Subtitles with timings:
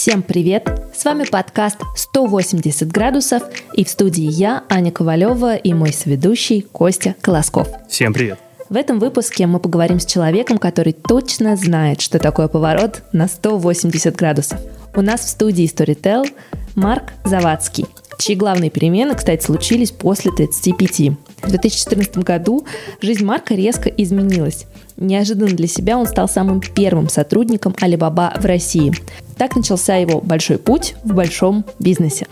[0.00, 0.66] Всем привет!
[0.96, 1.76] С вами подкаст
[2.14, 3.42] «180 градусов»
[3.74, 7.68] и в студии я, Аня Ковалева и мой соведущий Костя Колосков.
[7.86, 8.38] Всем привет!
[8.70, 14.16] В этом выпуске мы поговорим с человеком, который точно знает, что такое поворот на 180
[14.16, 14.58] градусов.
[14.96, 16.30] У нас в студии Storytel
[16.76, 17.84] Марк Завадский,
[18.18, 21.10] чьи главные перемены, кстати, случились после 35.
[21.42, 22.66] В 2014 году
[23.02, 24.64] жизнь Марка резко изменилась.
[24.96, 28.94] Неожиданно для себя он стал самым первым сотрудником Alibaba в России.
[29.40, 32.26] Так начался его большой путь в большом бизнесе.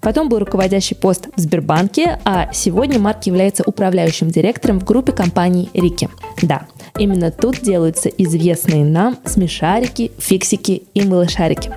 [0.00, 5.68] Потом был руководящий пост в Сбербанке, а сегодня Марк является управляющим директором в группе компаний
[5.74, 6.08] Рики.
[6.40, 11.72] Да, именно тут делаются известные нам смешарики, фиксики и малышарики.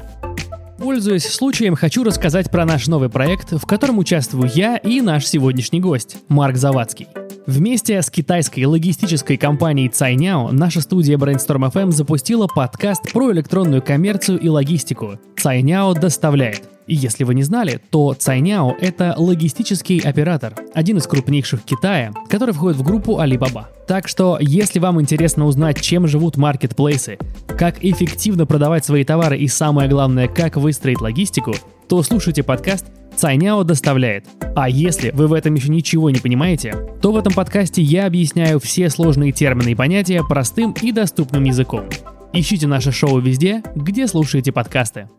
[0.77, 5.81] Пользуясь случаем, хочу рассказать про наш новый проект, в котором участвую я и наш сегодняшний
[5.81, 7.07] гость, Марк Завадский.
[7.49, 14.39] Вместе с китайской логистической компанией Цайняо наша студия Brainstorm FM запустила подкаст про электронную коммерцию
[14.39, 15.17] и логистику.
[15.35, 16.69] Цайняо доставляет.
[16.85, 22.53] И если вы не знали, то Цайняо— это логистический оператор, один из крупнейших Китая, который
[22.53, 23.65] входит в группу Alibaba.
[23.87, 29.47] Так что, если вам интересно узнать, чем живут маркетплейсы, как эффективно продавать свои товары и
[29.47, 31.55] самое главное, как выстроить логистику,
[31.87, 32.85] то слушайте подкаст
[33.19, 34.27] Цайняо доставляет.
[34.55, 38.61] А если вы в этом еще ничего не понимаете, то в этом подкасте я объясняю
[38.61, 41.83] все сложные термины и понятия простым и доступным языком.
[42.31, 45.09] Ищите наше шоу везде, где слушаете подкасты.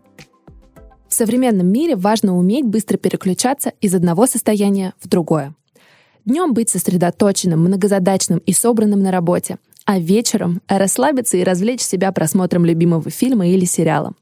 [1.08, 5.54] В современном мире важно уметь быстро переключаться из одного состояния в другое.
[6.24, 12.64] Днем быть сосредоточенным, многозадачным и собранным на работе, а вечером расслабиться и развлечь себя просмотром
[12.64, 14.14] любимого фильма или сериала.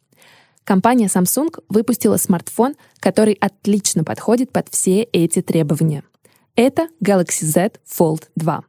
[0.68, 6.04] Компания Samsung выпустила смартфон, который отлично подходит под все эти требования.
[6.56, 8.64] Это Galaxy Z Fold 2.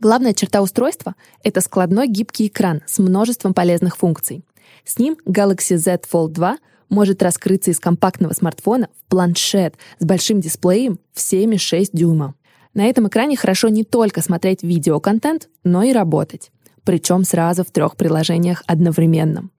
[0.00, 1.14] Главная черта устройства—
[1.44, 4.44] это складной гибкий экран с множеством полезных функций.
[4.84, 10.40] С ним Galaxy Z Fold 2 может раскрыться из компактного смартфона в планшет с большим
[10.40, 12.34] дисплеем в 7,6 дюйма.
[12.74, 16.50] На этом экране хорошо не только смотреть видеоконтент, но и работать.
[16.82, 19.51] Причем сразу в трех приложениях одновременно.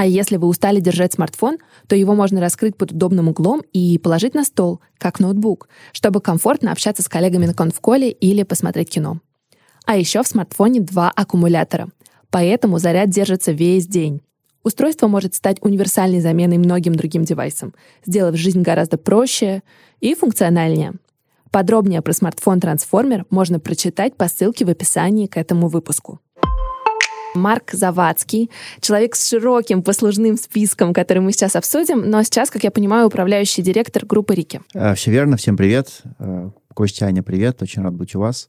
[0.00, 4.32] А если вы устали держать смартфон, то его можно раскрыть под удобным углом и положить
[4.32, 9.20] на стол, как ноутбук, чтобы комфортно общаться с коллегами на конфколе или посмотреть кино.
[9.84, 11.88] А еще в смартфоне два аккумулятора,
[12.30, 14.22] поэтому заряд держится весь день.
[14.62, 17.74] Устройство может стать универсальной заменой многим другим девайсам,
[18.06, 19.62] сделав жизнь гораздо проще
[20.00, 20.94] и функциональнее.
[21.50, 26.20] Подробнее про смартфон-трансформер можно прочитать по ссылке в описании к этому выпуску.
[27.34, 32.70] Марк Завадский, человек с широким послужным списком, который мы сейчас обсудим, но сейчас, как я
[32.70, 34.60] понимаю, управляющий директор группы Рики.
[34.74, 36.02] А, Все верно, всем привет.
[36.18, 38.48] А, Костя, Аня, привет, очень рад быть у вас.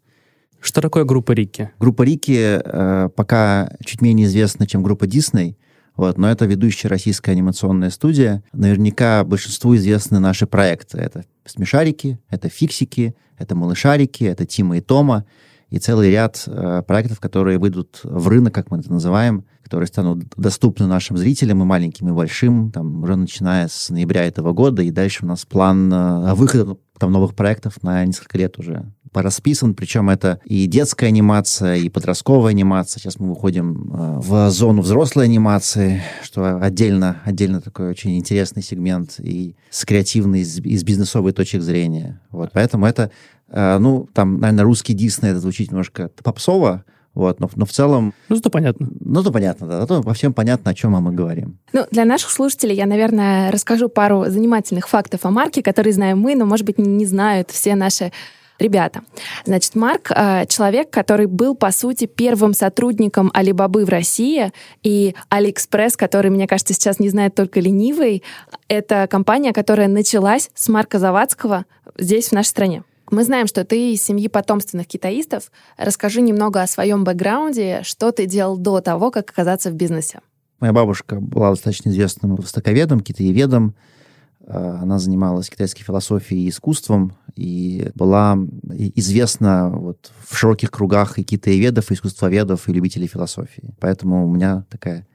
[0.59, 1.71] Что такое группа Рики?
[1.79, 5.57] Группа Рики э, пока чуть менее известна, чем группа Дисней,
[5.95, 8.43] вот, но это ведущая российская анимационная студия.
[8.53, 10.99] Наверняка большинству известны наши проекты.
[10.99, 15.25] Это «Смешарики», это «Фиксики», это «Малышарики», это «Тима и Тома»
[15.71, 20.25] и целый ряд э, проектов, которые выйдут в рынок, как мы это называем, которые станут
[20.35, 24.91] доступны нашим зрителям и маленьким, и большим, там, уже начиная с ноября этого года, и
[24.91, 30.09] дальше у нас план э, выхода там, новых проектов на несколько лет уже порасписан, причем
[30.09, 32.99] это и детская анимация, и подростковая анимация.
[32.99, 39.19] Сейчас мы выходим э, в зону взрослой анимации, что отдельно, отдельно такой очень интересный сегмент
[39.19, 42.21] и с креативной, из, из бизнесовой точки зрения.
[42.31, 43.11] Вот, поэтому это
[43.51, 48.13] Э, ну, там, наверное, русский Дисней, это звучит немножко попсово, вот, но, но в целом...
[48.29, 48.89] Ну, зато понятно.
[49.01, 49.81] Ну, то понятно, да.
[49.81, 51.59] Зато во всем понятно, о чем мы говорим.
[51.73, 56.35] Ну, для наших слушателей я, наверное, расскажу пару занимательных фактов о марке, которые знаем мы,
[56.35, 58.13] но, может быть, не знают все наши
[58.59, 59.01] ребята.
[59.45, 64.51] Значит, Марк э,— человек, который был, по сути, первым сотрудником Алибабы в России,
[64.83, 68.23] и Алиэкспресс, который, мне кажется, сейчас не знает только ленивый,
[68.67, 71.65] это компания, которая началась с Марка Завадского
[71.97, 72.83] здесь, в нашей стране.
[73.11, 75.51] Мы знаем, что ты из семьи потомственных китаистов.
[75.77, 80.21] Расскажи немного о своем бэкграунде, что ты делал до того, как оказаться в бизнесе.
[80.61, 83.75] Моя бабушка была достаточно известным востоковедом, китаеведом.
[84.47, 88.37] Э, она занималась китайской философией и искусством и была
[88.95, 93.73] известна вот в широких кругах и китаеведов, и искусствоведов, и любителей философии.
[93.79, 95.07] Поэтому у меня такая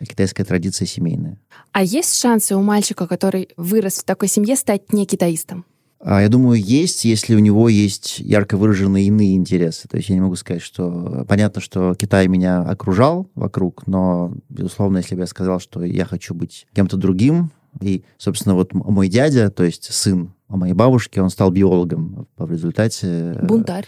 [0.00, 1.38] китайская традиция семейная.
[1.72, 5.64] А есть шансы у мальчика, который вырос в такой семье, стать не китаистом?
[6.00, 9.88] А, я думаю, есть, если у него есть ярко выраженные иные интересы.
[9.88, 11.24] То есть я не могу сказать, что...
[11.26, 16.34] Понятно, что Китай меня окружал вокруг, но, безусловно, если бы я сказал, что я хочу
[16.34, 21.50] быть кем-то другим, и, собственно, вот мой дядя, то есть сын моей бабушки, он стал
[21.50, 23.34] биологом в результате...
[23.34, 23.86] Э, Бунтарь.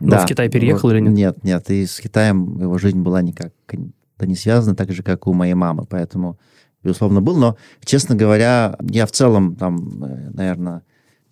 [0.00, 0.16] Да.
[0.16, 1.12] Но в Китай переехал вот, или нет?
[1.12, 1.70] Нет, нет.
[1.70, 3.52] И с Китаем его жизнь была никак
[4.20, 5.84] не связана, так же, как и у моей мамы.
[5.88, 6.38] Поэтому
[6.82, 10.82] безусловно, был, но, честно говоря, я в целом там, э, наверное,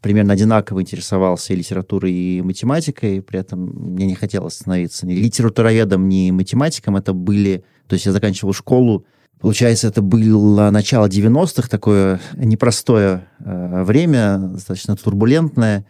[0.01, 6.09] примерно одинаково интересовался и литературой, и математикой, при этом мне не хотелось становиться ни литературоведом,
[6.09, 9.05] ни математиком, это были, то есть я заканчивал школу,
[9.41, 15.87] Получается, это было начало 90-х, такое непростое э, время, достаточно турбулентное.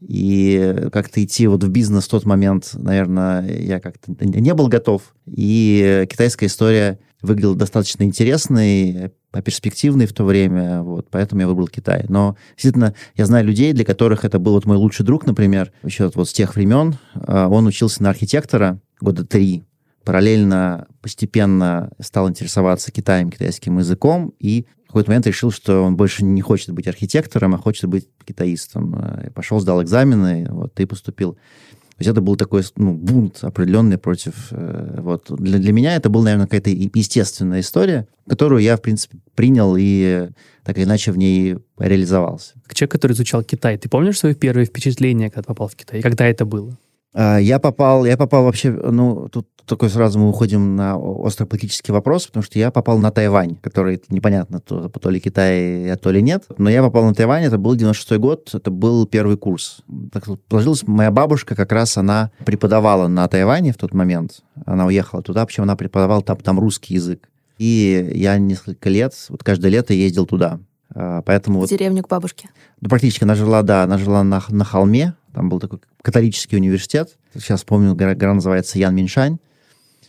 [0.00, 5.02] И как-то идти вот в бизнес в тот момент, наверное, я как-то не был готов.
[5.26, 9.12] И китайская история выглядела достаточно интересной,
[9.44, 12.04] перспективной в то время, вот, поэтому я выбрал Китай.
[12.08, 16.10] Но, действительно, я знаю людей, для которых это был вот мой лучший друг, например, еще
[16.14, 16.96] вот с тех времен.
[17.14, 19.64] А, он учился на архитектора года три,
[20.04, 26.22] параллельно постепенно стал интересоваться Китаем, китайским языком, и в какой-то момент решил, что он больше
[26.22, 28.94] не хочет быть архитектором, а хочет быть китаистом.
[28.94, 31.32] Э, пошел, сдал экзамены, вот, и поступил.
[31.32, 34.48] То есть это был такой ну, бунт определенный против...
[34.50, 35.24] Э, вот.
[35.30, 40.28] Для, для меня это была, наверное, какая-то естественная история, которую я, в принципе, принял и
[40.62, 42.52] так или иначе в ней реализовался.
[42.64, 46.02] Как человек, который изучал Китай, ты помнишь свои первые впечатления, когда попал в Китай?
[46.02, 46.76] Когда это было?
[47.14, 52.26] А, я попал, я попал вообще, ну, тут такой сразу мы уходим на острополитический вопрос,
[52.26, 56.22] потому что я попал на Тайвань, который непонятно, то, то ли Китай, а то ли
[56.22, 56.44] нет.
[56.56, 59.82] Но я попал на Тайвань, это был 96 год, это был первый курс.
[60.12, 64.42] Так сложилось, моя бабушка как раз, она преподавала на Тайване в тот момент.
[64.66, 67.28] Она уехала туда, причем она преподавала там, там русский язык.
[67.58, 70.60] И я несколько лет, вот каждое лето ездил туда.
[70.94, 72.50] А, поэтому в деревню к бабушке?
[72.80, 73.24] Да, практически.
[73.24, 75.14] Она жила, да, она жила на, на холме.
[75.34, 77.16] Там был такой католический университет.
[77.34, 79.38] Сейчас помню, гора, гора называется Ян Миншань.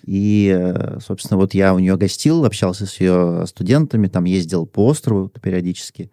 [0.06, 4.88] И, э, собственно, вот я у нее гостил, общался с ее студентами, там ездил по
[4.88, 6.10] острову периодически.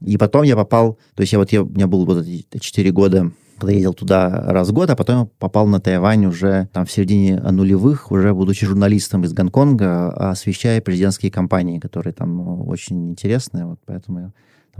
[0.00, 2.90] И потом я попал, то есть я вот, я, у меня было вот эти 4
[2.92, 6.86] года, когда я ездил туда раз в год, а потом попал на Тайвань уже там
[6.86, 13.66] в середине нулевых, уже будучи журналистом из Гонконга, освещая президентские кампании, которые там очень интересные,
[13.66, 14.32] вот поэтому я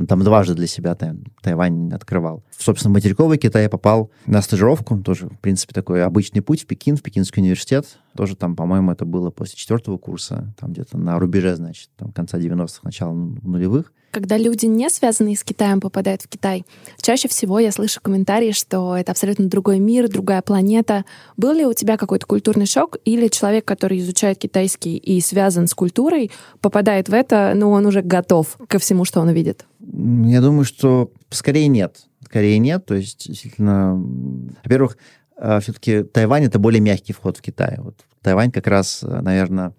[0.07, 0.97] там дважды для себя
[1.43, 2.45] Тайвань открывал.
[2.57, 6.67] В, собственно, материковый Китай я попал на стажировку, тоже, в принципе, такой обычный путь в
[6.67, 7.99] Пекин, в Пекинский университет.
[8.17, 12.39] Тоже там, по-моему, это было после четвертого курса, там где-то на рубеже, значит, там конца
[12.39, 13.93] 90-х, начала нулевых.
[14.11, 16.65] Когда люди, не связанные с Китаем, попадают в Китай,
[17.01, 21.05] чаще всего я слышу комментарии, что это абсолютно другой мир, другая планета.
[21.37, 22.97] Был ли у тебя какой-то культурный шок?
[23.05, 28.03] Или человек, который изучает китайский и связан с культурой, попадает в это, но он уже
[28.03, 29.67] готов ко всему, что он увидит?
[29.81, 31.99] Я думаю, что скорее нет.
[32.25, 32.87] Скорее нет.
[32.87, 33.95] То есть, действительно,
[34.65, 34.97] во-первых,
[35.37, 37.77] а, все-таки Тайвань это более мягкий вход в Китай.
[37.79, 39.73] Вот Тайвань как раз, наверное,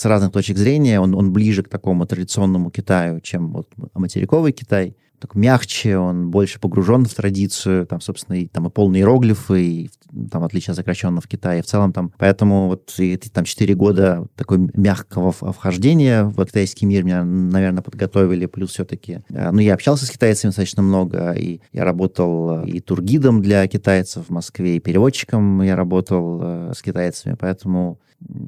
[0.00, 4.96] с разных точек зрения, он, он ближе к такому традиционному Китаю, чем вот материковый Китай.
[5.18, 9.90] Так мягче, он больше погружен в традицию, там, собственно, и, там и полные иероглифы, и,
[10.30, 12.10] там, отличие сокращенно в Китае в целом там.
[12.16, 18.46] Поэтому вот эти там четыре года такой мягкого вхождения в китайский мир меня, наверное, подготовили,
[18.46, 23.42] плюс все-таки, э, ну, я общался с китайцами достаточно много, и я работал и тургидом
[23.42, 27.98] для китайцев в Москве, и переводчиком я работал э, с китайцами, поэтому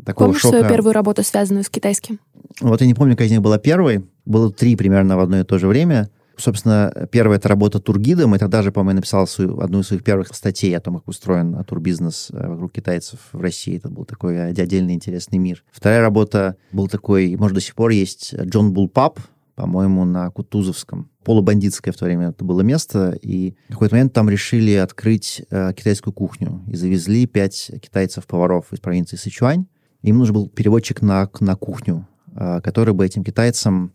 [0.04, 0.58] такого Помнишь шока...
[0.58, 2.18] свою первую работу, связанную с китайским?
[2.60, 4.04] Вот я не помню, какая из них была первой.
[4.24, 6.10] Было три примерно в одно и то же время.
[6.36, 10.34] Собственно, первая это работа тургидом, и тогда же, по-моему, написал свою, одну из своих первых
[10.34, 13.76] статей о том, как устроен турбизнес э, вокруг китайцев в России.
[13.76, 15.62] Это был такой отдельный интересный мир.
[15.70, 19.20] Вторая работа был такой, может, до сих пор есть Джон Булл Паб,
[19.54, 21.10] по-моему, на Кутузовском.
[21.24, 25.72] Полубандитское в то время это было место, и в какой-то момент там решили открыть э,
[25.74, 29.66] китайскую кухню и завезли пять китайцев-поваров из провинции Сычуань.
[30.02, 33.92] Им нужен был переводчик на, на кухню, э, который бы этим китайцам...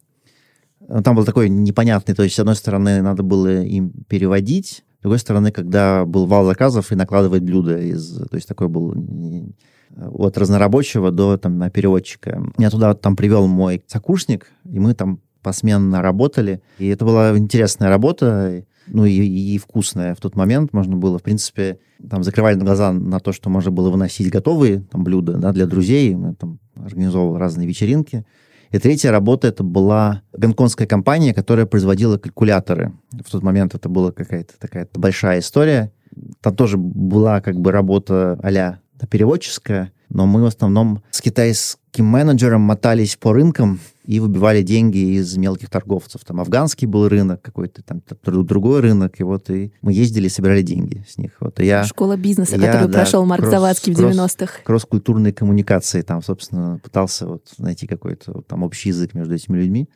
[0.79, 5.01] Ну, там был такой непонятный, то есть, с одной стороны, надо было им переводить, с
[5.01, 8.15] другой стороны, когда был вал заказов и накладывать блюда из...
[8.29, 8.95] То есть такой был
[9.95, 12.41] от разнорабочего до там, переводчика.
[12.57, 16.61] Меня туда там привел мой сокурсник, и мы там посменно работали.
[16.77, 20.73] И это была интересная работа, ну и, и вкусная в тот момент.
[20.73, 21.79] Можно было, в принципе,
[22.09, 26.15] там закрывали глаза на то, что можно было выносить готовые там, блюда да, для друзей.
[26.15, 28.25] Мы там организовывал разные вечеринки.
[28.71, 32.93] И третья работа это была гонконгская компания, которая производила калькуляторы.
[33.11, 35.91] В тот момент это была какая-то такая большая история.
[36.41, 42.61] Там тоже была как бы работа а переводческая, но мы в основном с китайским менеджером
[42.61, 46.21] мотались по рынкам и выбивали деньги из мелких торговцев.
[46.25, 51.05] Там афганский был рынок какой-то, там другой рынок, и вот и мы ездили, собирали деньги
[51.09, 51.31] с них.
[51.39, 54.53] Вот, и я, Школа бизнеса, я, которую да, прошел Марк кросс, Завадский в 90-х.
[54.63, 59.89] Кросс-культурные коммуникации, там, собственно, пытался вот найти какой-то вот, там общий язык между этими людьми.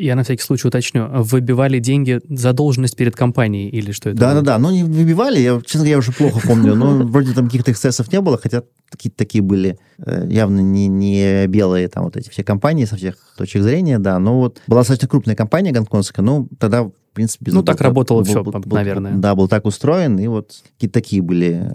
[0.00, 1.08] Я на всякий случай уточню.
[1.10, 4.18] Выбивали деньги за должность перед компанией или что это?
[4.20, 4.56] Да-да-да.
[4.58, 5.40] Ну, не выбивали.
[5.40, 6.76] Я, честно говоря, я уже плохо помню.
[6.76, 8.38] Но вроде там каких-то эксцессов не было.
[8.38, 12.96] Хотя какие-то такие были э, явно не, не белые там вот эти все компании со
[12.96, 17.52] всех точек зрения, да, но вот была достаточно крупная компания гонконгская, ну, тогда, в принципе...
[17.52, 19.12] Ну, так работало был, все, был, наверное.
[19.12, 21.70] Был, да, был так устроен, и вот какие-то такие были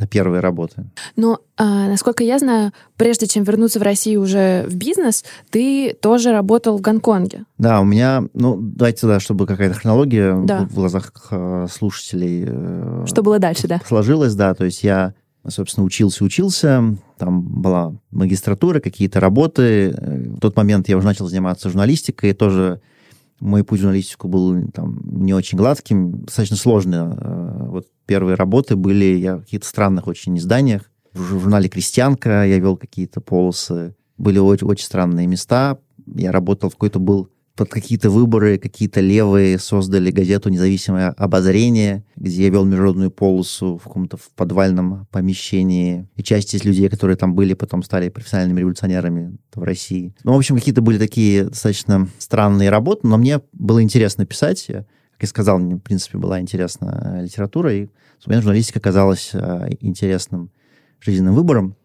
[0.00, 0.84] э, первые работы.
[1.16, 6.32] Ну, а, насколько я знаю, прежде чем вернуться в Россию уже в бизнес, ты тоже
[6.32, 7.44] работал в Гонконге.
[7.58, 10.66] Да, у меня, ну, давайте, да, чтобы какая-то хронология да.
[10.70, 12.44] в глазах э, слушателей...
[12.48, 13.80] Э, Что было дальше, да?
[13.86, 15.14] Сложилось, да, то есть я
[15.48, 19.94] собственно, учился, учился, там была магистратура, какие-то работы.
[19.96, 22.80] В тот момент я уже начал заниматься журналистикой, тоже
[23.40, 27.18] мой путь в журналистику был там не очень гладким, достаточно сложно.
[27.20, 30.90] Э, вот первые работы были я в каких-то странных очень изданиях.
[31.12, 33.94] В журнале «Крестьянка» я вел какие-то полосы.
[34.16, 35.78] Были очень, очень странные места.
[36.06, 42.44] Я работал в какой-то был под какие-то выборы какие-то левые создали газету «Независимое обозрение», где
[42.44, 46.08] я вел международную полосу в каком-то в подвальном помещении.
[46.16, 50.14] И часть из людей, которые там были, потом стали профессиональными революционерами в России.
[50.24, 54.66] Ну, в общем, какие-то были такие достаточно странные работы, но мне было интересно писать.
[54.66, 60.50] Как я сказал, мне, в принципе, была интересна литература, и, собственно, журналистика казалась э, интересным
[61.00, 61.76] жизненным выбором.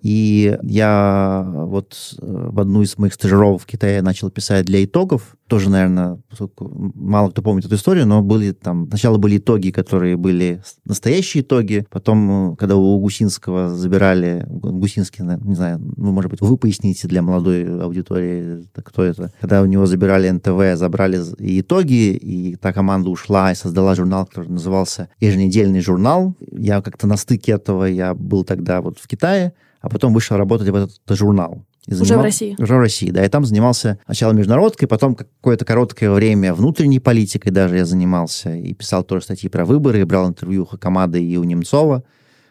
[0.00, 5.36] И я вот э, в одну из моих стажировок в Китае начал писать для итогов.
[5.48, 6.20] Тоже, наверное,
[6.66, 8.88] мало кто помнит эту историю, но были там...
[8.88, 11.86] Сначала были итоги, которые были настоящие итоги.
[11.90, 14.44] Потом, э, когда у Гусинского забирали...
[14.48, 19.32] Гусинский, не знаю, ну, может быть, вы поясните для молодой аудитории, кто это.
[19.40, 24.26] Когда у него забирали НТВ, забрали и итоги, и та команда ушла и создала журнал,
[24.26, 26.34] который назывался «Еженедельный журнал».
[26.52, 29.54] Я как-то на стыке этого, я был тогда вот в Китае,
[29.86, 31.64] а потом вышел работать в этот, журнал.
[31.86, 32.02] И занимал...
[32.02, 32.56] Уже в России?
[32.58, 33.24] Уже в России, да.
[33.24, 38.52] И там занимался сначала международкой, потом какое-то короткое время внутренней политикой даже я занимался.
[38.52, 42.02] И писал тоже статьи про выборы, и брал интервью у Хакамады и у Немцова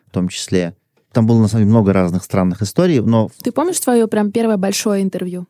[0.07, 0.77] в том числе.
[1.11, 3.29] Там было, на самом деле, много разных странных историй, но...
[3.43, 5.45] Ты помнишь свое прям первое большое интервью?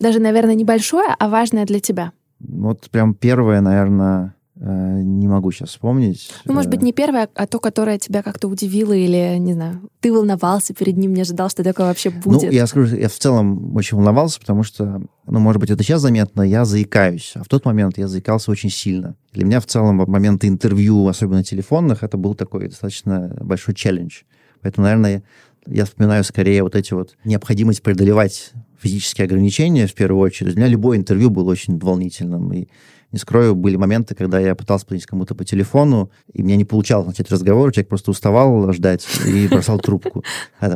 [0.00, 2.10] Даже, наверное, не большое, а важное для тебя.
[2.40, 5.00] Вот прям первое, наверное, Э,
[5.32, 6.30] могу сейчас вспомнить.
[6.44, 10.12] Ну, может быть, не первое, а то, которое тебя как-то удивило или, не знаю, ты
[10.12, 12.42] волновался перед ним, не ожидал, что такое вообще ну, будет.
[12.44, 16.00] Ну, я скажу, я в целом очень волновался, потому что, ну, может быть, это сейчас
[16.00, 19.16] заметно, я заикаюсь, а в тот момент я заикался очень сильно.
[19.32, 24.22] Для меня в целом моменты интервью, особенно телефонных, это был такой достаточно большой челлендж.
[24.60, 25.22] Поэтому, наверное,
[25.66, 30.54] я вспоминаю скорее вот эти вот необходимость преодолевать физические ограничения в первую очередь.
[30.54, 32.52] Для меня любое интервью было очень волнительным.
[32.52, 32.68] И
[33.12, 37.06] не скрою, были моменты, когда я пытался позвонить кому-то по телефону, и мне не получалось
[37.06, 40.24] начать разговор, человек просто уставал ждать и бросал трубку.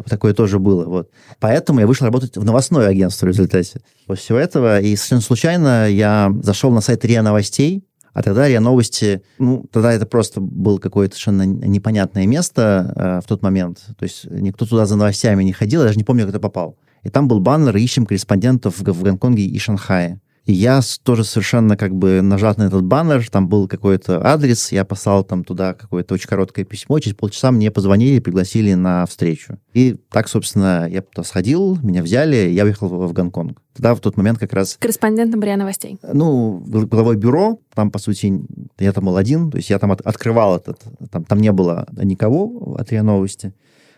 [0.06, 0.84] Такое тоже было.
[0.84, 1.10] Вот.
[1.40, 3.80] Поэтому я вышел работать в новостное агентство в результате.
[4.06, 8.60] После всего этого, и совершенно случайно я зашел на сайт РИА Новостей, а тогда РИА
[8.60, 13.78] Новости, ну, тогда это просто было какое-то совершенно непонятное место э, в тот момент.
[13.98, 16.76] То есть никто туда за новостями не ходил, я даже не помню, как это попал.
[17.06, 20.20] И там был баннер «Ищем корреспондентов в, в Гонконге и Шанхае».
[20.44, 24.84] И я тоже совершенно как бы нажат на этот баннер, там был какой-то адрес, я
[24.84, 29.58] послал там туда какое-то очень короткое письмо, через полчаса мне позвонили, пригласили на встречу.
[29.72, 33.60] И так, собственно, я туда сходил, меня взяли, я уехал в, в Гонконг.
[33.75, 34.76] Тогда в тот момент как раз...
[34.80, 35.98] Корреспондентом РИА Новостей.
[36.12, 38.42] Ну, главой бюро, там, по сути,
[38.80, 40.80] я там был один, то есть я там от, открывал этот,
[41.12, 43.52] там, там не было никого от РИА Новости.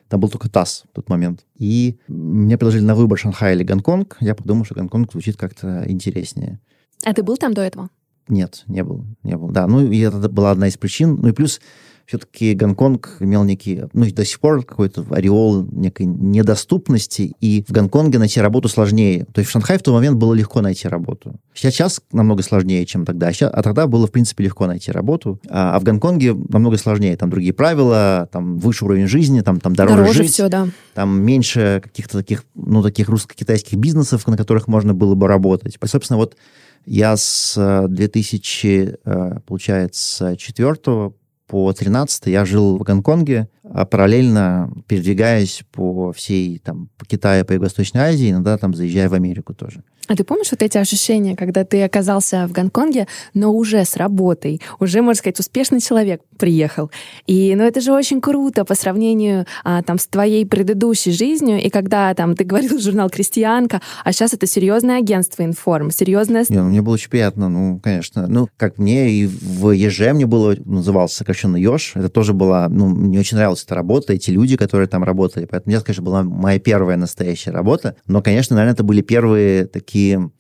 [0.08, 1.44] Там был только ТАСС в тот момент.
[1.54, 4.16] И мне предложили на выбор Шанхай или Гонконг.
[4.20, 6.60] Я подумал, что Гонконг звучит как-то интереснее.
[7.04, 7.90] А ты был там до этого?
[8.28, 9.48] Нет, не был, не был.
[9.48, 11.16] Да, ну и это была одна из причин.
[11.16, 11.60] Ну и плюс
[12.08, 17.70] все-таки Гонконг имел некий, ну и до сих пор какой-то ореол некой недоступности, и в
[17.70, 19.26] Гонконге найти работу сложнее.
[19.34, 21.34] То есть в Шанхае в тот момент было легко найти работу.
[21.52, 23.30] Сейчас намного сложнее, чем тогда.
[23.42, 25.38] А, тогда было, в принципе, легко найти работу.
[25.50, 27.14] А, а в Гонконге намного сложнее.
[27.18, 30.32] Там другие правила, там выше уровень жизни, там, там дороже, дороже жить.
[30.32, 30.68] все, да.
[30.94, 35.76] Там меньше каких-то таких, ну, таких русско-китайских бизнесов, на которых можно было бы работать.
[35.84, 36.38] Собственно, вот
[36.86, 41.12] я с 2000, э, получается, четвертого
[41.48, 47.52] по 13 я жил в Гонконге, а параллельно передвигаясь по всей, там, по Китаю, по
[47.52, 49.82] Юго-Восточной Азии, иногда там заезжая в Америку тоже.
[50.08, 54.60] А ты помнишь вот эти ощущения, когда ты оказался в Гонконге, но уже с работой,
[54.80, 56.90] уже, можно сказать, успешный человек приехал.
[57.26, 61.68] И, ну, это же очень круто по сравнению а, там с твоей предыдущей жизнью, и
[61.68, 66.46] когда там ты говорил журнал «Крестьянка», а сейчас это серьезное агентство «Информ», серьезное...
[66.48, 68.26] Не, ну, мне было очень приятно, ну, конечно.
[68.28, 72.88] Ну, как мне и в ЕЖ мне было, назывался сокращенно ЕЖ, это тоже была, ну,
[72.88, 76.58] мне очень нравилась эта работа, эти люди, которые там работали, поэтому это, конечно, была моя
[76.58, 80.30] первая настоящая работа, но, конечно, наверное, это были первые такие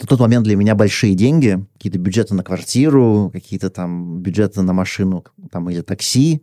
[0.00, 4.72] на тот момент для меня большие деньги, какие-то бюджеты на квартиру, какие-то там бюджеты на
[4.72, 6.42] машину там, или такси.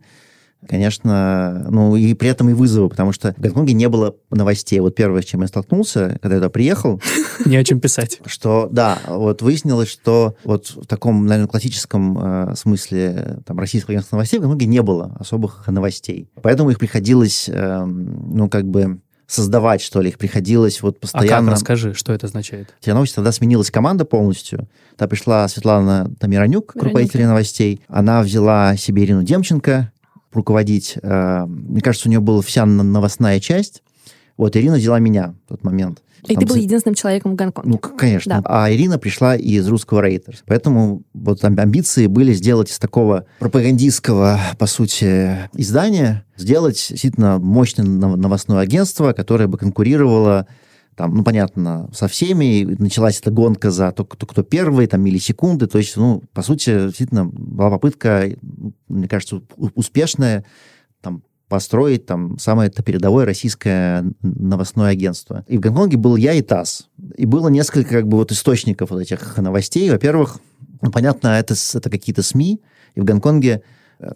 [0.68, 4.80] Конечно, ну и при этом и вызовы, потому что в Гонконге не было новостей.
[4.80, 7.00] Вот первое, с чем я столкнулся, когда я туда приехал...
[7.44, 8.20] Не о чем писать.
[8.26, 14.16] Что, да, вот выяснилось, что вот в таком, наверное, классическом э, смысле там, российского агентства
[14.16, 16.28] новостей в Гонконге не было особых новостей.
[16.42, 20.10] Поэтому их приходилось, э, ну, как бы создавать, что ли.
[20.10, 21.48] Их приходилось вот постоянно...
[21.48, 21.54] А как?
[21.54, 22.74] Расскажи, что это означает.
[22.80, 24.68] Теленовости тогда сменилась команда полностью.
[24.96, 27.80] Тогда пришла Светлана Тамиранюк, руководитель новостей.
[27.88, 29.92] Она взяла себе Ирину Демченко
[30.32, 30.96] руководить.
[31.02, 33.82] Э, мне кажется, у нее была вся новостная часть.
[34.36, 36.02] Вот Ирина взяла меня в тот момент.
[36.28, 37.70] И там, ты был единственным человеком в Гонконге.
[37.70, 38.40] Ну, конечно.
[38.42, 38.64] Да.
[38.64, 40.38] А Ирина пришла из русского Reuters.
[40.46, 48.58] Поэтому вот амбиции были сделать из такого пропагандистского, по сути, издания, сделать действительно мощное новостное
[48.58, 50.46] агентство, которое бы конкурировало
[50.96, 55.66] там, ну, понятно, со всеми, началась эта гонка за то, кто, кто первый, там, миллисекунды,
[55.66, 58.30] то есть, ну, по сути, действительно, была попытка,
[58.88, 59.42] мне кажется,
[59.74, 60.46] успешная,
[61.02, 65.44] там, построить там самое это передовое российское новостное агентство.
[65.46, 66.88] И в Гонконге был я и ТАСС.
[67.16, 69.88] И было несколько как бы вот источников вот этих новостей.
[69.90, 70.40] Во-первых,
[70.80, 72.60] ну, понятно, это, это какие-то СМИ.
[72.94, 73.62] И в Гонконге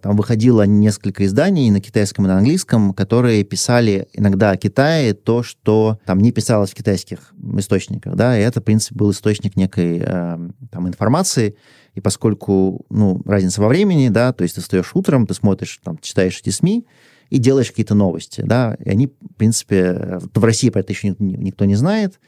[0.03, 5.43] там выходило несколько изданий на китайском и на английском, которые писали иногда о Китае то,
[5.43, 10.03] что там не писалось в китайских источниках, да, и это, в принципе, был источник некой
[10.05, 10.39] э,
[10.71, 11.57] там информации,
[11.95, 15.99] и поскольку, ну, разница во времени, да, то есть ты встаешь утром, ты смотришь, там,
[15.99, 16.87] читаешь эти СМИ,
[17.31, 21.65] и делаешь какие-то новости, да, и они, в принципе, в России про это еще никто
[21.65, 22.21] не знает,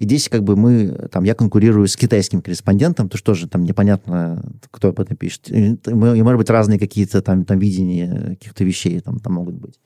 [0.00, 3.64] и здесь как бы мы, там, я конкурирую с китайским корреспондентом, то что же там
[3.64, 5.50] непонятно, кто об этом пишет.
[5.50, 9.78] И, и может быть, разные какие-то там, там видения каких-то вещей там, там могут быть.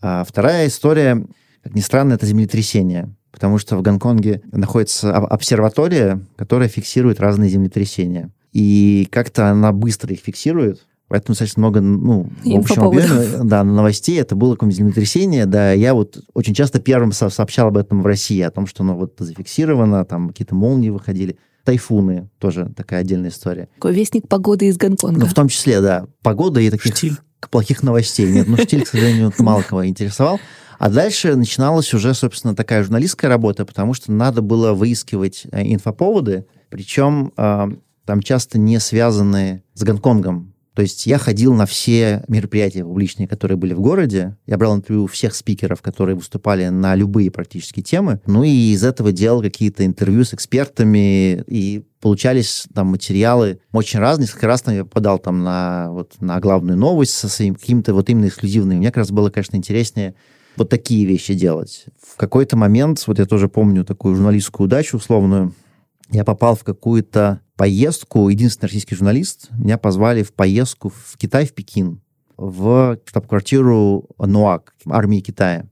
[0.00, 1.26] А вторая история,
[1.64, 3.12] как ни странно, это землетрясение.
[3.32, 8.30] Потому что в Гонконге находится обсерватория, которая фиксирует разные землетрясения.
[8.52, 10.86] И как-то она быстро их фиксирует.
[11.08, 14.20] Поэтому достаточно много, ну, в общем объеме, да, новостей.
[14.20, 15.72] Это было какое-нибудь землетрясение, да.
[15.72, 18.94] Я вот очень часто первым со сообщал об этом в России, о том, что, ну,
[18.94, 21.38] вот зафиксировано, там какие-то молнии выходили.
[21.64, 23.68] Тайфуны тоже такая отдельная история.
[23.74, 25.20] Такой вестник погоды из Гонконга.
[25.20, 26.06] Ну, в том числе, да.
[26.22, 27.16] Погода и таких штиль.
[27.50, 28.30] плохих новостей.
[28.30, 30.40] Нет, ну, штиль, к сожалению, мало кого интересовал.
[30.78, 36.46] А дальше начиналась уже, собственно, такая журналистская работа, потому что надо было выискивать э, инфоповоды,
[36.70, 37.66] причем э,
[38.04, 40.54] там часто не связанные с Гонконгом.
[40.78, 44.36] То есть я ходил на все мероприятия публичные, которые были в городе.
[44.46, 48.20] Я брал интервью у всех спикеров, которые выступали на любые практически темы.
[48.26, 51.42] Ну и из этого делал какие-то интервью с экспертами.
[51.48, 54.26] И получались там материалы очень разные.
[54.26, 58.08] Несколько раз там я попадал там на, вот, на главную новость со своим каким-то вот
[58.08, 58.78] именно эксклюзивным.
[58.78, 60.14] Мне как раз было, конечно, интереснее
[60.54, 61.86] вот такие вещи делать.
[62.00, 65.52] В какой-то момент, вот я тоже помню такую журналистскую удачу условную,
[66.10, 71.52] я попал в какую-то поездку, единственный российский журналист, меня позвали в поездку в Китай, в
[71.52, 72.00] Пекин,
[72.36, 75.66] в штаб-квартиру НУАК, армии Китая.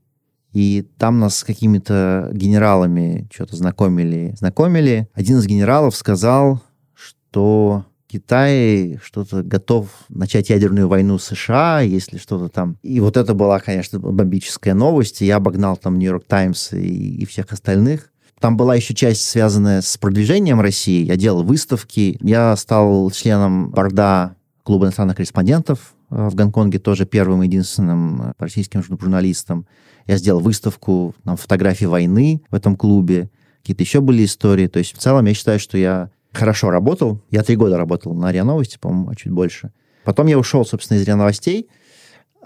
[0.53, 4.33] И там нас с какими-то генералами что-то знакомили.
[4.37, 5.07] Знакомили.
[5.13, 6.61] Один из генералов сказал,
[6.93, 12.77] что Китай что-то готов начать ядерную войну с США, если что-то там.
[12.81, 15.21] И вот это была, конечно, бомбическая новость.
[15.21, 18.11] Я обогнал там Нью-Йорк Таймс и, и всех остальных.
[18.39, 21.03] Там была еще часть, связанная с продвижением России.
[21.03, 22.17] Я делал выставки.
[22.21, 28.83] Я стал членом борда клуба иностранных корреспондентов э, в Гонконге, тоже первым единственным э, российским
[28.83, 29.65] журналистом.
[30.05, 33.29] Я сделал выставку там, фотографий войны в этом клубе.
[33.61, 34.67] Какие-то еще были истории.
[34.67, 37.21] То есть в целом я считаю, что я хорошо работал.
[37.31, 39.71] Я три года работал на РИА Новости, по-моему, чуть больше.
[40.03, 41.67] Потом я ушел, собственно, из РИА Новостей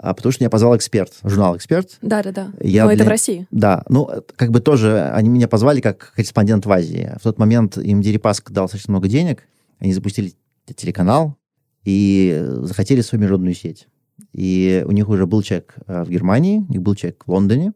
[0.02, 1.98] а потому что меня позвал эксперт, журнал «Эксперт».
[2.02, 2.92] Да-да-да, но для...
[2.92, 3.46] это в России.
[3.52, 7.12] Да, ну, как бы тоже они меня позвали как корреспондент в Азии.
[7.20, 9.44] В тот момент им Дерипаск дал достаточно много денег,
[9.78, 10.34] они запустили
[10.74, 11.36] телеканал
[11.84, 13.86] и захотели свою международную сеть.
[14.32, 17.72] И у них уже был человек э, в Германии, у них был человек в Лондоне.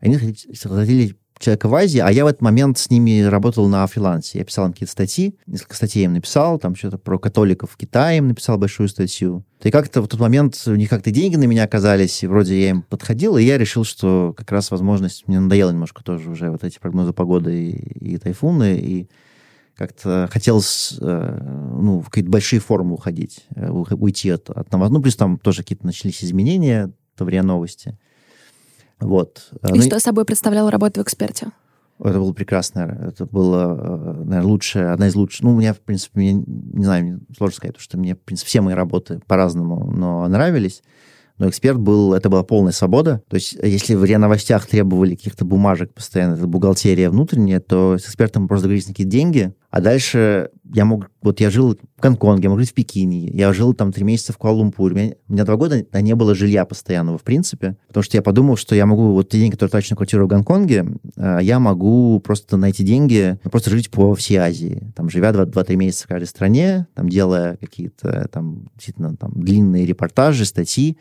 [0.00, 4.38] Они захотели человека в Азии, а я в этот момент с ними работал на фрилансе.
[4.38, 8.18] Я писал им какие-то статьи, несколько статей им написал, там что-то про католиков в Китае
[8.18, 9.44] им написал большую статью.
[9.62, 12.70] И как-то в тот момент у них как-то деньги на меня оказались, и вроде я
[12.70, 16.62] им подходил, и я решил, что как раз возможность, мне надоело немножко тоже уже вот
[16.62, 19.08] эти прогнозы погоды и, и тайфуны, и
[19.74, 21.38] как-то хотелось э,
[21.80, 24.94] ну, в какие-то большие формы уходить, э, уйти от, от новостей.
[24.94, 27.98] Ну, плюс там тоже какие-то начались изменения в РИА Новости.
[29.00, 29.50] Вот.
[29.68, 31.48] И ну, что собой представляла работа в эксперте?
[32.02, 32.98] Это было прекрасно.
[33.08, 33.74] Это было,
[34.24, 35.42] наверное, лучшее, одна из лучших.
[35.42, 38.48] Ну, у меня, в принципе, мне, не знаю, сложно сказать, потому что мне, в принципе,
[38.48, 40.82] все мои работы по-разному, но нравились.
[41.36, 43.22] Но эксперт был, это была полная свобода.
[43.28, 48.04] То есть, если в РИА Новостях требовали каких-то бумажек постоянно, это бухгалтерия внутренняя, то с
[48.04, 51.10] экспертом просто договорились на какие-то деньги, А дальше я мог...
[51.22, 54.32] Вот я жил в Гонконге, я мог жить в Пекине, я жил там три месяца
[54.32, 54.92] в Куала-Лумпуре.
[54.92, 58.22] У меня, у меня два года не было жилья постоянного, в принципе, потому что я
[58.22, 59.12] подумал, что я могу...
[59.12, 62.82] Вот те деньги, которые трачу на квартиру в Гонконге, э, я могу просто на эти
[62.82, 64.92] деньги ну, просто жить по всей Азии.
[64.96, 70.46] Там, живя 2-3 месяца в каждой стране, там, делая какие-то там действительно там длинные репортажи,
[70.46, 70.98] статьи.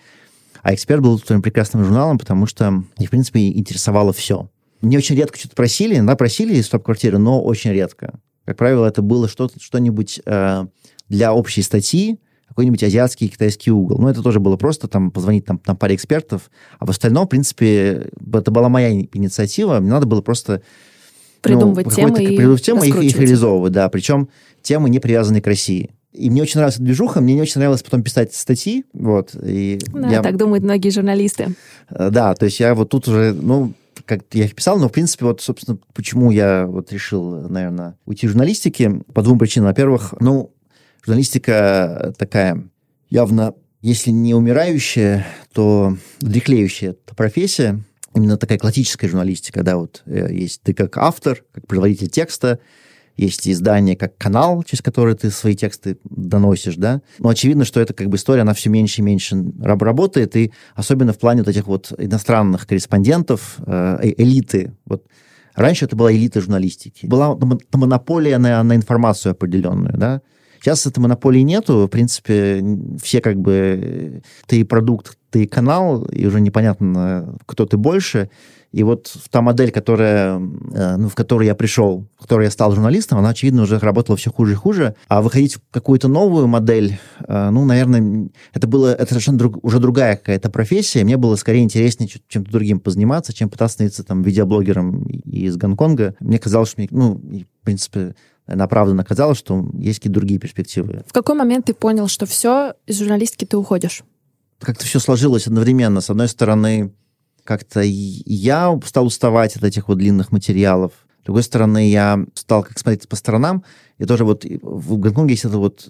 [0.62, 4.50] А «Эксперт» был своим прекрасным журналом, потому что их, в принципе, интересовало все.
[4.82, 8.20] Мне очень редко что-то просили, да, просили из топ-квартиры, но очень редко.
[8.50, 10.66] Как правило, это было что-то, что-нибудь э,
[11.08, 14.00] для общей статьи, какой-нибудь азиатский китайский угол.
[14.00, 16.50] Но это тоже было просто там позвонить там, там паре экспертов.
[16.80, 19.80] А в остальном, в принципе, это была моя инициатива.
[19.80, 20.64] Мне надо было просто
[21.42, 23.88] придумывать ну, темы и придумывать темы и их, их реализовывать, да.
[23.88, 24.30] Причем
[24.64, 25.92] темы не привязанные к России.
[26.12, 29.36] И мне очень нравилась движуха, мне не очень нравилось потом писать статьи, вот.
[29.44, 30.24] И да, я...
[30.24, 31.50] так думают многие журналисты.
[31.92, 33.74] Э, да, то есть я вот тут уже, ну,
[34.06, 38.28] как я их писал, но, в принципе, вот, собственно, почему я вот решил, наверное, уйти
[38.28, 39.68] в журналистике, по двум причинам.
[39.68, 40.54] Во-первых, ну,
[41.04, 42.70] журналистика такая
[43.10, 47.82] явно, если не умирающая, то дряхлеющая профессия,
[48.14, 52.60] именно такая классическая журналистика, да, вот э, есть ты как автор, как производитель текста,
[53.20, 57.02] есть издание как канал, через который ты свои тексты доносишь, да.
[57.20, 61.14] Но очевидно, что эта как бы история, она все меньше и меньше работает, и особенно
[61.14, 64.74] в плане вот этих вот иностранных корреспондентов, э, э элиты.
[64.86, 65.06] Вот
[65.56, 67.06] раньше это была элита журналистики.
[67.06, 67.38] Была
[67.74, 70.22] монополия на, на информацию определенную, да.
[70.62, 72.64] Сейчас этой монополии нету, в принципе,
[73.02, 78.30] все как бы, ты продукт, ты канал, и уже непонятно, кто ты больше,
[78.72, 82.72] и вот та модель, которая, э, ну, в которую я пришел, в которой я стал
[82.72, 84.96] журналистом, она, очевидно, уже работала все хуже и хуже.
[85.08, 89.80] А выходить в какую-то новую модель, э, ну, наверное, это было это совершенно друг, уже
[89.80, 91.04] другая какая-то профессия.
[91.04, 96.16] Мне было скорее интереснее чем-то другим позаниматься, чем пытаться становиться там видеоблогером из Гонконга.
[96.20, 98.14] Мне казалось, что, ну, в принципе,
[98.46, 101.04] оправданно казалось, что есть какие-то другие перспективы.
[101.08, 104.04] В какой момент ты понял, что все, из журналистики ты уходишь?
[104.60, 106.02] Как-то все сложилось одновременно.
[106.02, 106.92] С одной стороны,
[107.50, 110.92] как-то я стал уставать от этих вот длинных материалов.
[111.30, 113.64] Другой стороны, я стал как смотреть по сторонам,
[114.00, 115.90] и тоже вот в Гонконге есть это вот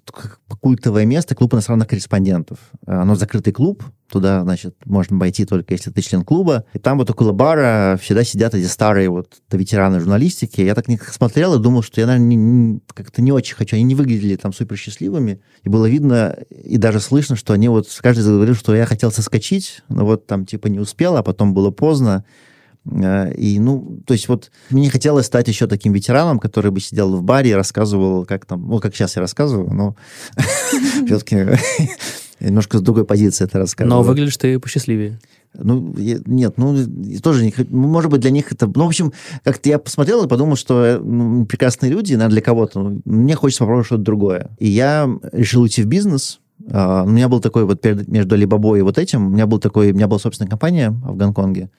[0.60, 2.58] культовое место, клуб иностранных корреспондентов.
[2.86, 6.65] Оно закрытый клуб, туда, значит, можно пойти только если ты член клуба.
[6.73, 10.60] И там вот около бара всегда сидят эти старые вот ветераны журналистики.
[10.60, 13.78] Я так них смотрел и думал, что я, наверное, не, не, как-то не очень хочу.
[13.78, 15.39] Они не выглядели там супер счастливыми.
[15.63, 19.84] И было видно и даже слышно, что они вот, каждый заговорил, что я хотел соскочить,
[19.88, 22.25] но вот там типа не успел, а потом было поздно.
[22.91, 27.15] Э, и, ну, то есть вот мне хотелось стать еще таким ветераном, который бы сидел
[27.15, 29.95] в баре и рассказывал, как там, ну, как сейчас я рассказываю, но
[31.06, 31.47] все-таки
[32.39, 34.02] немножко с другой позиции это рассказываю.
[34.02, 35.19] Но выглядишь ты посчастливее.
[35.56, 36.78] Ну, я, нет, ну,
[37.23, 38.67] тоже не ну, может быть, для них это...
[38.67, 42.41] Ну, в общем, как-то я посмотрел и подумал, что э, ну, прекрасные люди, наверное, для
[42.41, 42.80] кого-то.
[42.80, 44.52] Ну, мне хочется попробовать что-то другое.
[44.60, 46.39] И я решил уйти в бизнес.
[46.62, 49.91] Uh, у меня был такой вот между Alibaba и вот этим, у меня был такой,
[49.91, 51.69] у меня была собственная компания в Гонконге,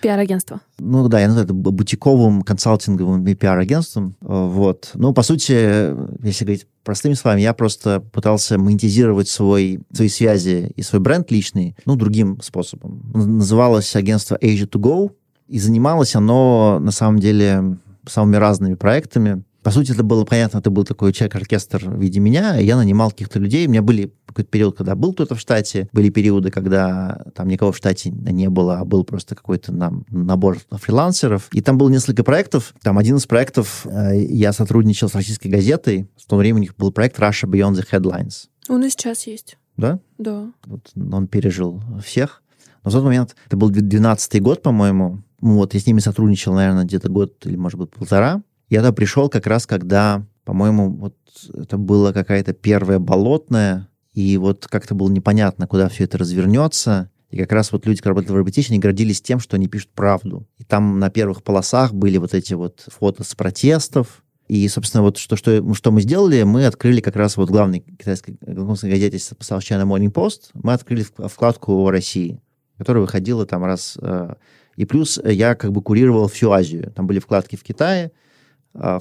[0.00, 0.60] Пиар-агентство.
[0.78, 4.14] Ну да, я называю это бутиковым консалтинговым пиар-агентством.
[4.20, 4.90] Вот.
[4.94, 10.82] Ну, по сути, если говорить простыми словами, я просто пытался монетизировать свой, свои связи и
[10.82, 13.02] свой бренд личный, ну, другим способом.
[13.14, 15.12] Называлось агентство Asia to Go,
[15.48, 19.42] и занималось оно, на самом деле, самыми разными проектами.
[19.66, 23.40] По сути, это было понятно, это был такой человек-оркестр в виде меня, я нанимал каких-то
[23.40, 23.66] людей.
[23.66, 27.72] У меня были какой-то период, когда был кто-то в штате, были периоды, когда там никого
[27.72, 31.48] в штате не было, а был просто какой-то нам набор фрилансеров.
[31.50, 32.76] И там было несколько проектов.
[32.80, 36.08] Там один из проектов, э, я сотрудничал с российской газетой.
[36.16, 38.46] В то время у них был проект Russia Beyond the Headlines.
[38.68, 39.58] Он и сейчас есть.
[39.76, 39.98] Да?
[40.16, 40.52] Да.
[40.66, 42.44] Вот он пережил всех.
[42.84, 46.84] Но в тот момент, это был 12 год, по-моему, вот, я с ними сотрудничал, наверное,
[46.84, 48.42] где-то год или, может быть, полтора.
[48.68, 51.16] Я туда пришел как раз, когда, по-моему, вот
[51.54, 57.10] это было какая-то первая болотная, и вот как-то было непонятно, куда все это развернется.
[57.30, 59.90] И как раз вот люди, которые работали в Reputation, они гордились тем, что они пишут
[59.94, 60.46] правду.
[60.58, 64.24] И там на первых полосах были вот эти вот фото с протестов.
[64.48, 68.36] И, собственно, вот что, что, что мы сделали, мы открыли как раз вот главный китайской
[68.40, 72.40] гонконгской газете South China Morning Post, мы открыли вкладку о России,
[72.78, 73.98] которая выходила там раз...
[74.00, 74.34] Э,
[74.76, 76.92] и плюс я как бы курировал всю Азию.
[76.94, 78.12] Там были вкладки в Китае,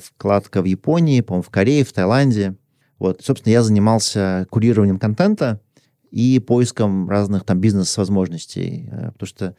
[0.01, 2.55] вкладка в Японии, по-моему, в Корее, в Таиланде.
[2.99, 5.59] Вот, собственно, я занимался курированием контента
[6.11, 9.55] и поиском разных там бизнес-возможностей, э, потому что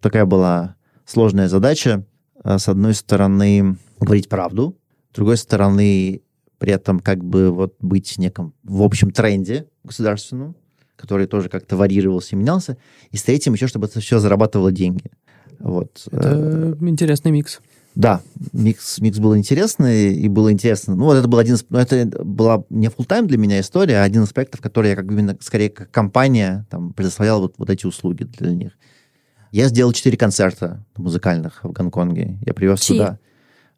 [0.00, 2.06] такая была сложная задача.
[2.42, 4.78] Э, с одной стороны, говорить правду,
[5.12, 6.22] с другой стороны,
[6.58, 10.56] при этом как бы вот быть в неком в общем тренде государственном,
[10.96, 12.76] который тоже как-то варьировался и менялся,
[13.10, 15.10] и с третьим еще, чтобы это все зарабатывало деньги.
[15.58, 16.08] Вот.
[16.10, 17.60] Это интересный микс.
[17.94, 18.20] Да,
[18.52, 20.94] микс, микс был интересный, и было интересно.
[20.94, 21.66] Ну, вот это был один из...
[21.68, 24.96] Ну, это была не full тайм для меня история, а один из проектов, который я
[24.96, 28.72] как бы именно, скорее, как компания там, предоставлял вот, вот эти услуги для них.
[29.50, 32.38] Я сделал четыре концерта музыкальных в Гонконге.
[32.46, 32.96] Я привез Чьи?
[32.96, 33.18] туда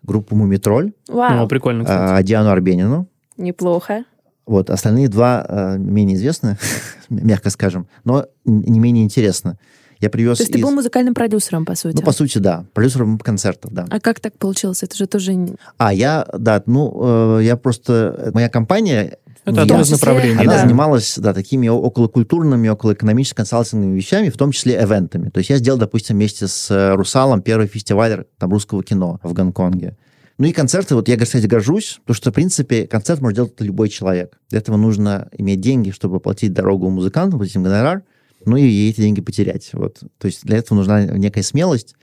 [0.03, 2.13] группу «Мумитроль», Вау, О, прикольно, кстати.
[2.13, 3.09] а, Диану Арбенину.
[3.37, 4.05] неплохо.
[4.45, 6.59] Вот, остальные два а, менее известны,
[7.09, 9.59] мягко скажем, но не менее интересно.
[10.03, 11.95] Я привез То есть ты из- был музыкальным продюсером, по сути?
[11.95, 12.67] Ну, по сути, да.
[12.75, 13.87] Продюсером концертов, да.
[13.89, 14.83] А как так получилось?
[14.83, 15.33] Это же тоже...
[15.35, 18.33] не- А, я, да, ну, э, я просто...
[18.35, 19.19] Моя компания...
[19.45, 20.41] Это я- одно из направлений.
[20.41, 20.63] Она да.
[20.63, 25.31] занималась, да, такими околокультурными, околоэкономическими консалтинговыми вещами, в том числе эвентами.
[25.31, 29.33] То есть я сделал, допустим, вместе с э, «Русалом» первый фестиваль там, русского кино в
[29.33, 29.97] Гонконге.
[30.39, 33.89] Ну и концерты, вот я, кстати, горжусь, потому что, в принципе, концерт может делать любой
[33.89, 34.41] человек.
[34.51, 38.03] Для этого нужно иметь деньги, чтобы платить дорогу музыканту, платить им гонорар,
[38.47, 39.71] ну и эти деньги потерять.
[39.73, 40.01] Вот.
[40.19, 41.95] То есть для этого нужна некая смелость,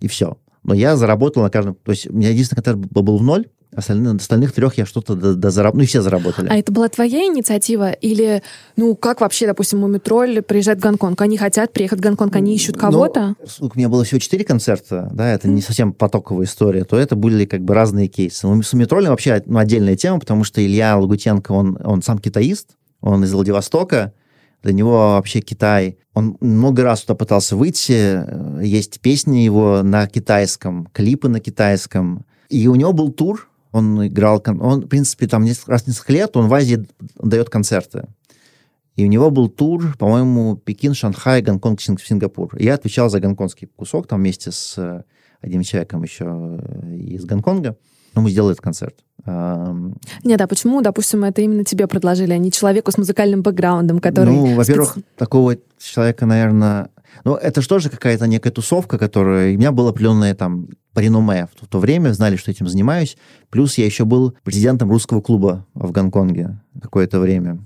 [0.00, 0.38] и все.
[0.64, 1.76] Но я заработал на каждом...
[1.76, 5.34] То есть у меня единственный концерт был, в ноль, остальные, остальных трех я что-то до,
[5.34, 5.78] дозаработал.
[5.78, 6.48] Ну и все заработали.
[6.48, 7.92] А это была твоя инициатива?
[7.92, 8.42] Или,
[8.76, 11.20] ну, как вообще, допустим, Мумитроль приезжает в Гонконг?
[11.20, 13.36] Они хотят приехать в Гонконг, они ищут кого-то?
[13.60, 17.16] Ну, у меня было всего четыре концерта, да, это не совсем потоковая история, то это
[17.16, 18.46] были как бы разные кейсы.
[18.46, 22.70] Ну, с метролем вообще ну, отдельная тема, потому что Илья Лагутенко, он, он сам китаист,
[23.00, 24.12] он из Владивостока,
[24.62, 30.06] для него вообще Китай, он много раз туда пытался выйти, э, есть песни его на
[30.06, 35.44] китайском, клипы на китайском, и у него был тур, он играл, он, в принципе, там
[35.44, 38.08] несколько раз несколько лет он в Азии дает концерты.
[38.96, 42.56] И у него был тур, по-моему, Пекин, Шанхай, Гонконг, Синг- Сингапур.
[42.56, 45.04] И я отвечал за гонконгский кусок, там вместе с э,
[45.40, 47.76] одним человеком еще э, из Гонконга.
[48.14, 49.04] Ну, мы сделали этот концерт.
[49.28, 53.98] Ам, Нет, а почему, допустим, это именно тебе предложили, а не человеку с музыкальным бэкграундом,
[53.98, 54.32] который...
[54.32, 56.88] Ну, во-первых, специ- такого человека, наверное...
[57.24, 59.54] Ну, это же тоже какая-то некая тусовка, которая...
[59.54, 63.16] У меня было определенное там реноме в то, время, знали, что этим занимаюсь.
[63.50, 67.58] Плюс я еще был президентом русского клуба в Гонконге какое-то время.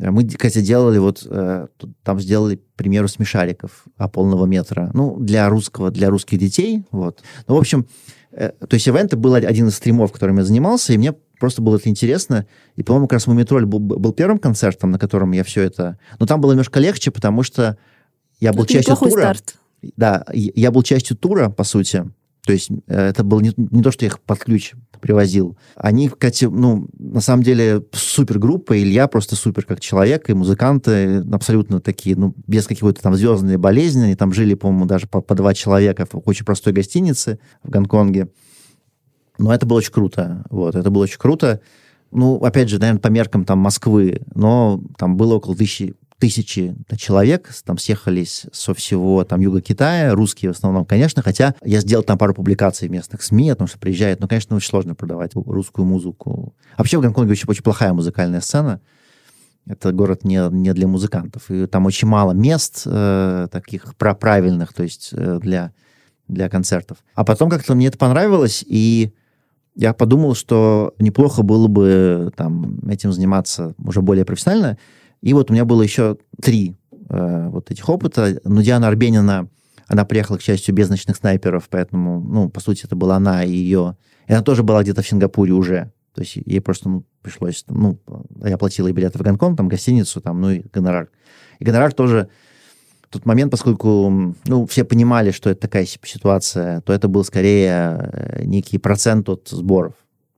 [0.00, 1.26] Э, Мы, кстати, делали вот...
[1.28, 1.66] э,
[2.02, 4.90] Там сделали, к примеру, смешариков а, полного метра.
[4.94, 6.84] Ну, для русского, для русских детей.
[6.90, 7.20] Вот.
[7.46, 7.86] Ну, в общем,
[8.30, 11.88] то есть ивенты был один из стримов, которым я занимался, и мне просто было это
[11.88, 12.46] интересно.
[12.76, 15.98] И, по-моему, как раз «Мумитроль» был, был первым концертом, на котором я все это...
[16.18, 17.76] Но там было немножко легче, потому что
[18.38, 19.10] я был Это частью тура.
[19.10, 19.54] старт.
[19.96, 22.04] Да, я был частью тура, по сути.
[22.44, 25.56] То есть э, это было не, не то, что я их под ключ привозил.
[25.74, 28.78] Они, кстати, ну, на самом деле супергруппа.
[28.78, 34.04] Илья просто супер как человек, и музыканты абсолютно такие, ну, без какой-то там звездной болезни.
[34.04, 38.28] Они там жили, по-моему, даже по, по два человека в очень простой гостинице в Гонконге.
[39.38, 40.44] Но это было очень круто.
[40.50, 41.60] Вот, это было очень круто.
[42.12, 47.50] Ну, опять же, наверное, по меркам там Москвы, но там было около тысячи, тысячи человек,
[47.64, 52.18] там съехались со всего там юга Китая, русские в основном, конечно, хотя я сделал там
[52.18, 55.86] пару публикаций в местных СМИ, о том, что приезжают, но, конечно, очень сложно продавать русскую
[55.86, 56.54] музыку.
[56.76, 58.80] Вообще в Гонконге очень, очень плохая музыкальная сцена.
[59.66, 61.50] Это город не, не для музыкантов.
[61.50, 65.72] И там очень мало мест э, таких правильных, то есть э, для,
[66.28, 66.98] для концертов.
[67.14, 69.12] А потом как-то мне это понравилось, и
[69.74, 74.76] я подумал, что неплохо было бы там, этим заниматься уже более профессионально.
[75.22, 76.76] И вот у меня было еще три
[77.08, 78.40] э, вот этих опыта.
[78.44, 79.48] Но Диана Арбенина,
[79.86, 83.52] она приехала, к счастью, без ночных снайперов, поэтому, ну, по сути, это была она и
[83.52, 83.96] ее...
[84.26, 85.92] И она тоже была где-то в Сингапуре уже.
[86.14, 87.64] То есть ей просто ну, пришлось...
[87.68, 87.98] Ну,
[88.44, 91.08] я платила ей билеты в Гонконг, там, гостиницу, там, ну, и гонорар.
[91.58, 92.28] И гонорар тоже
[93.02, 97.24] в тот момент, поскольку ну, все понимали, что это такая си- ситуация, то это был
[97.24, 99.94] скорее э, некий процент от сборов.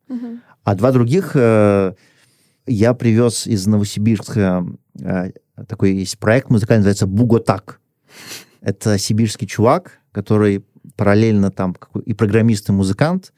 [0.09, 0.41] Мгм.
[0.65, 1.93] А два других э,
[2.67, 4.67] я привез из Новосибирска
[5.01, 5.31] э,
[5.69, 7.81] такой есть проект музыкальный, называется «Буготак».
[8.61, 10.65] Это сибирский чувак, который
[10.97, 13.33] параллельно там и программист, и музыкант,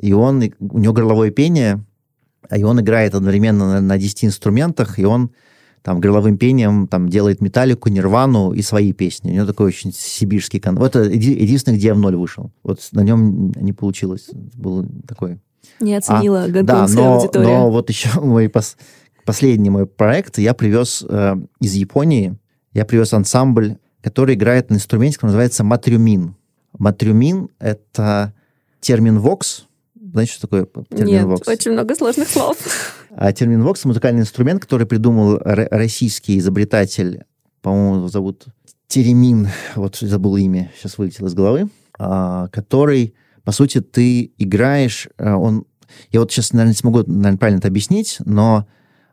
[0.00, 1.84] и он, у него горловое пение,
[2.48, 5.30] а и он играет одновременно на, на 10 инструментах, и он
[5.82, 9.30] там горловым пением там делает металлику, нирвану и свои песни.
[9.30, 10.76] У него такой очень сибирский кон.
[10.76, 12.52] Вот это еди- единственный, где я в ноль вышел.
[12.62, 14.28] Вот на нем не получилось.
[14.32, 15.40] Было такое
[15.80, 17.46] Не оценила да, гонконгская но, аудитория.
[17.46, 18.76] но вот еще мой пос-
[19.24, 22.36] последний мой проект я привез э, из Японии.
[22.72, 26.34] Я привез ансамбль, который играет на инструменте, который называется матрюмин.
[26.78, 28.32] Матрюмин— это
[28.80, 29.64] термин вокс.
[30.12, 31.48] Знаете, что такое термин Нет, вокс?
[31.48, 32.56] очень много сложных слов.
[33.10, 37.24] А термин вокс— музыкальный инструмент, который придумал российский изобретатель,
[37.62, 38.46] по-моему, зовут
[38.86, 43.14] Теремин, вот забыл имя, сейчас вылетело из головы, а, который,
[43.48, 45.64] по сути, ты играешь, а, он,
[46.10, 48.68] я вот сейчас, наверное, не смогу, наверное, правильно это объяснить, но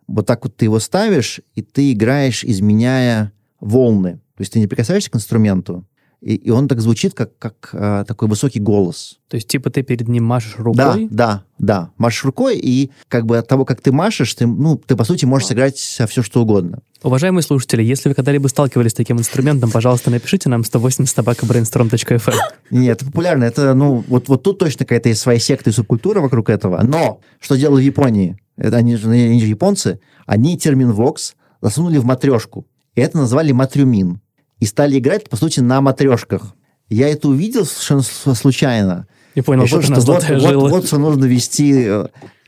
[0.07, 4.15] вот так вот ты его ставишь, и ты играешь, изменяя волны.
[4.35, 5.87] То есть ты не прикасаешься к инструменту,
[6.25, 9.19] и, и он так звучит, как, как а, такой высокий голос.
[9.27, 11.07] То есть, типа, ты перед ним машешь рукой?
[11.07, 11.89] Да, да, да.
[11.99, 15.25] Машешь рукой, и как бы от того, как ты машешь, ты, ну, ты, по сути,
[15.25, 16.79] можешь сыграть все, что угодно.
[17.03, 22.33] Уважаемые слушатели, если вы когда-либо сталкивались с таким инструментом, пожалуйста, напишите нам 180 собакаbrainstorm.fm.
[22.71, 23.43] Нет, это популярно.
[23.43, 26.81] Это, ну, вот, вот тут точно какая-то есть своя секта и субкультура вокруг этого.
[26.81, 28.39] Но что делали в Японии?
[28.57, 29.99] Это они же, они же японцы.
[30.25, 32.65] Они термин «вокс» засунули в матрешку.
[32.95, 34.21] И это назвали матрюмин
[34.65, 36.55] и стали играть, по сути, на матрешках.
[36.89, 39.07] Я это увидел совершенно случайно.
[39.35, 41.87] И понял, Решил, вот, что вот, вот, вот что нужно вести.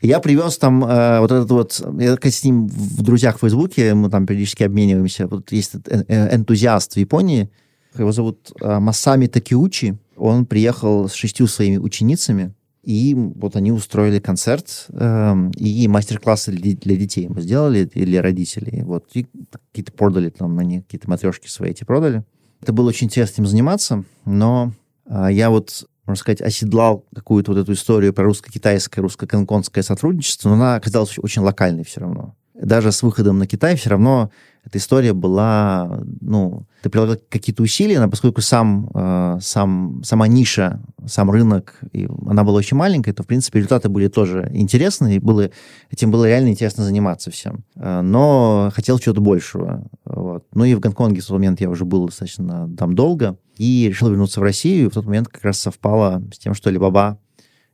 [0.02, 1.80] Я привез там э, вот этот вот...
[2.00, 5.28] Я с ним в друзьях в Фейсбуке, мы там периодически обмениваемся.
[5.28, 7.50] Вот есть э, э, энтузиаст в Японии,
[7.96, 9.96] его зовут э, Масами Такиучи.
[10.16, 12.52] Он приехал с шестью своими ученицами,
[12.88, 18.82] и вот они устроили концерт э, и мастер-классы для, детей мы сделали, и для родителей.
[18.82, 22.24] Вот, и какие-то продали там, они какие-то матрешки свои эти продали.
[22.62, 24.72] Это было очень интересно им заниматься, но
[25.04, 30.54] э, я вот, можно сказать, оседлал какую-то вот эту историю про русско-китайское, русско-гонконгское сотрудничество, но
[30.54, 32.36] она оказалась очень локальной все равно.
[32.54, 34.30] Даже с выходом на Китай все равно
[34.64, 40.80] эта история была, ну, ты прилагал какие-то усилия, но поскольку сам, э, сам, сама ниша,
[41.06, 45.18] сам рынок, и она была очень маленькая, то, в принципе, результаты были тоже интересны, и
[45.18, 45.50] было,
[45.90, 47.64] этим было реально интересно заниматься всем.
[47.76, 49.88] Э, но хотел чего-то большего.
[50.04, 50.44] Вот.
[50.52, 54.10] Ну и в Гонконге в тот момент я уже был достаточно там долго, и решил
[54.10, 57.16] вернуться в Россию, и в тот момент как раз совпало с тем, что Alibaba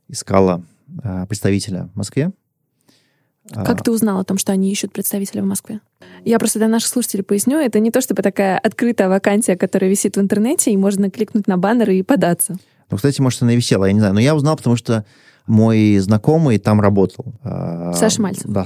[0.07, 0.63] искала
[1.03, 2.31] э, представителя в Москве,
[3.53, 3.83] как а.
[3.83, 5.79] ты узнал о том, что они ищут представителя в Москве?
[6.23, 10.17] Я просто для наших слушателей поясню, это не то чтобы такая открытая вакансия, которая висит
[10.17, 12.55] в интернете, и можно кликнуть на баннер и податься.
[12.89, 14.13] Ну, кстати, может, она и висела, я не знаю.
[14.13, 15.05] Но я узнал, потому что
[15.47, 17.33] мой знакомый там работал.
[17.43, 18.45] А, Саша Мальцев.
[18.49, 18.65] Да,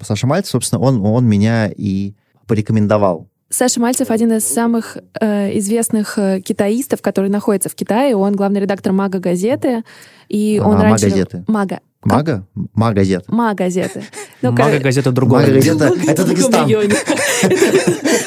[0.00, 2.14] Саша Мальцев, собственно, он, он меня и
[2.46, 3.28] порекомендовал.
[3.48, 8.14] Саша Мальцев один из самых э, известных э, китаистов, который находится в Китае.
[8.14, 9.82] Он главный редактор Мага газеты.
[10.28, 11.06] И а, он раньше...
[11.06, 11.44] Мага-газеты.
[11.48, 11.80] Мага.
[12.02, 12.46] Мага?
[12.72, 13.24] Мага-газета.
[13.28, 14.04] Мага-газеты.
[14.40, 15.46] Ну, Мага-газета другая.
[15.46, 16.70] Мага-газета— это Дагестан.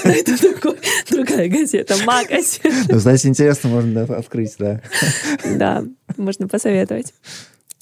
[0.04, 0.76] Это
[1.10, 1.96] другая газета.
[2.06, 2.70] Мага-газета.
[2.90, 4.82] Ну, значит, интересно, можно открыть, да.
[5.56, 5.84] Да,
[6.18, 7.14] можно посоветовать.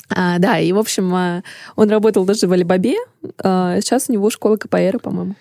[0.10, 1.44] А, да, и, в общем, а,
[1.76, 2.96] он работал даже в Алибабе.
[3.44, 5.36] А, сейчас у него школа КПР, по-моему.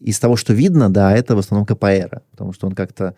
[0.00, 3.14] Из того, что видно, да, это в основном КПР, потому что он как-то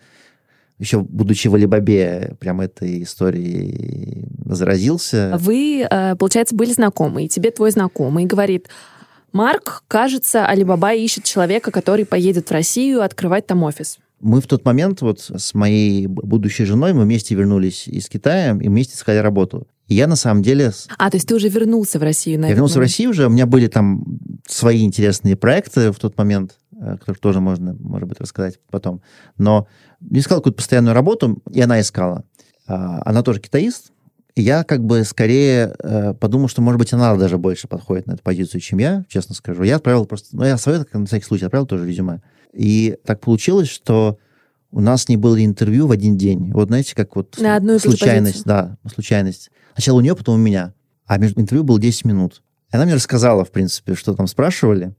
[0.79, 5.37] еще будучи в Алибабе, прям этой историей заразился.
[5.39, 8.69] Вы, э, получается, были знакомы, и тебе твой знакомый говорит,
[9.31, 13.99] Марк, кажется, Алибаба ищет человека, который поедет в Россию открывать там офис.
[14.21, 18.67] Мы в тот момент вот с моей будущей женой, мы вместе вернулись из Китая и
[18.67, 19.67] вместе искали работу.
[19.87, 20.71] И я на самом деле...
[20.97, 22.39] А, то есть ты уже вернулся в Россию?
[22.41, 24.03] На я вернулся в Россию уже, у меня были там
[24.47, 29.01] свои интересные проекты в тот момент, о которых тоже можно, может быть, рассказать потом.
[29.37, 29.67] Но
[30.11, 32.23] искал какую-то постоянную работу, и она искала.
[32.67, 33.91] А, она тоже китаист,
[34.35, 38.13] и я как бы скорее э, подумал, что, может быть, она даже больше подходит на
[38.13, 39.63] эту позицию, чем я, честно скажу.
[39.63, 40.35] Я отправил просто...
[40.37, 42.21] Ну, я свое, на всякий случай, отправил тоже резюме.
[42.53, 44.17] И так получилось, что
[44.71, 46.51] у нас не было интервью в один день.
[46.53, 48.45] Вот знаете, как вот на одну случайность.
[48.45, 49.49] Да, случайность.
[49.73, 50.73] Сначала у нее, потом у меня.
[51.05, 52.41] А между интервью было 10 минут.
[52.71, 54.93] И она мне рассказала, в принципе, что там спрашивали.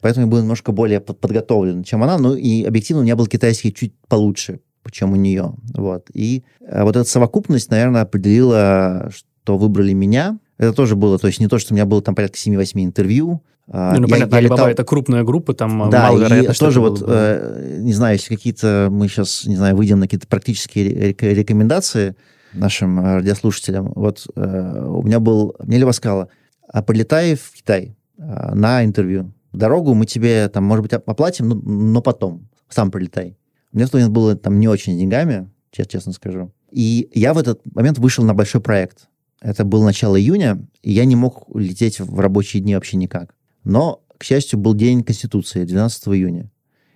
[0.00, 2.18] Поэтому я был немножко более подготовлен, чем она.
[2.18, 5.54] Ну и объективно у меня был китайский чуть получше, чем у нее.
[5.74, 6.08] Вот.
[6.12, 10.38] И э, вот эта совокупность, наверное, определила, что выбрали меня.
[10.58, 13.42] Это тоже было, то есть не то, что у меня было там порядка 7-8 интервью,
[13.68, 14.68] а, ну, я, понятно, я Alibaba летал...
[14.68, 19.08] это крупная группа, там да, мало и тоже вот, э, не знаю, если какие-то, мы
[19.08, 22.14] сейчас, не знаю, выйдем на какие-то практические рекомендации
[22.52, 23.92] нашим э, радиослушателям.
[23.94, 26.28] Вот э, у меня был, мне Лева сказала,
[26.68, 31.54] а полетай в Китай э, на интервью дорогу мы тебе, там, может быть, оплатим, но,
[31.54, 33.36] но потом, сам прилетай.
[33.72, 36.52] У меня в было там не очень с деньгами, честно скажу.
[36.70, 39.08] И я в этот момент вышел на большой проект.
[39.40, 43.34] Это было начало июня, и я не мог лететь в рабочие дни вообще никак.
[43.64, 46.50] Но, к счастью, был день Конституции, 12 июня.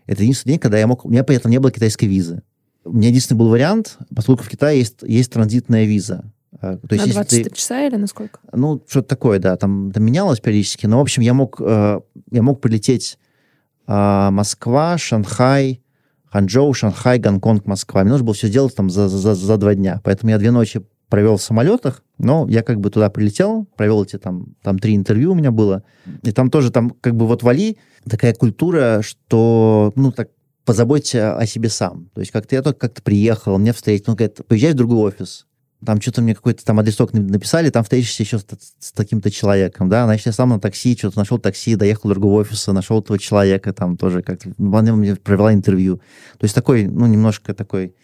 [0.07, 1.05] Это единственный день, когда я мог...
[1.05, 2.43] У меня при этом не было китайской визы.
[2.85, 6.33] У меня единственный был вариант, поскольку в Китае есть, есть транзитная виза.
[6.61, 8.41] А, то есть, на 23 ты, часа или на сколько?
[8.53, 9.57] Ну, что-то такое, да.
[9.57, 10.87] Там, там менялось периодически.
[10.87, 13.19] Но, в общем, я мог, э, я мог прилететь
[13.87, 15.83] э, Москва, Шанхай,
[16.27, 18.03] Ханчжоу, Шанхай, Гонконг, Москва.
[18.03, 20.01] Мне нужно было все сделать там за, за, за два дня.
[20.05, 24.17] Поэтому я две ночи провел в самолетах, но я как бы туда прилетел, провел эти
[24.17, 25.83] там, там три интервью у меня было.
[26.23, 27.79] И там тоже там как бы вот вали
[28.09, 30.31] такая культура, что, ну, так,
[30.65, 32.11] позаботься о себе сам.
[32.15, 35.47] То есть как-то я только как-то приехал, мне встретил, ну, говорит, поезжай в другой офис
[35.85, 38.45] там что-то мне какой-то там адресок написали, там встретишься еще с,
[38.79, 42.41] с таким-то человеком, да, значит, я сам на такси, что-то нашел такси, доехал до другого
[42.41, 45.97] офиса, нашел этого человека, там тоже как-то, она мне провела интервью.
[46.39, 47.95] То есть такой, ну, немножко такой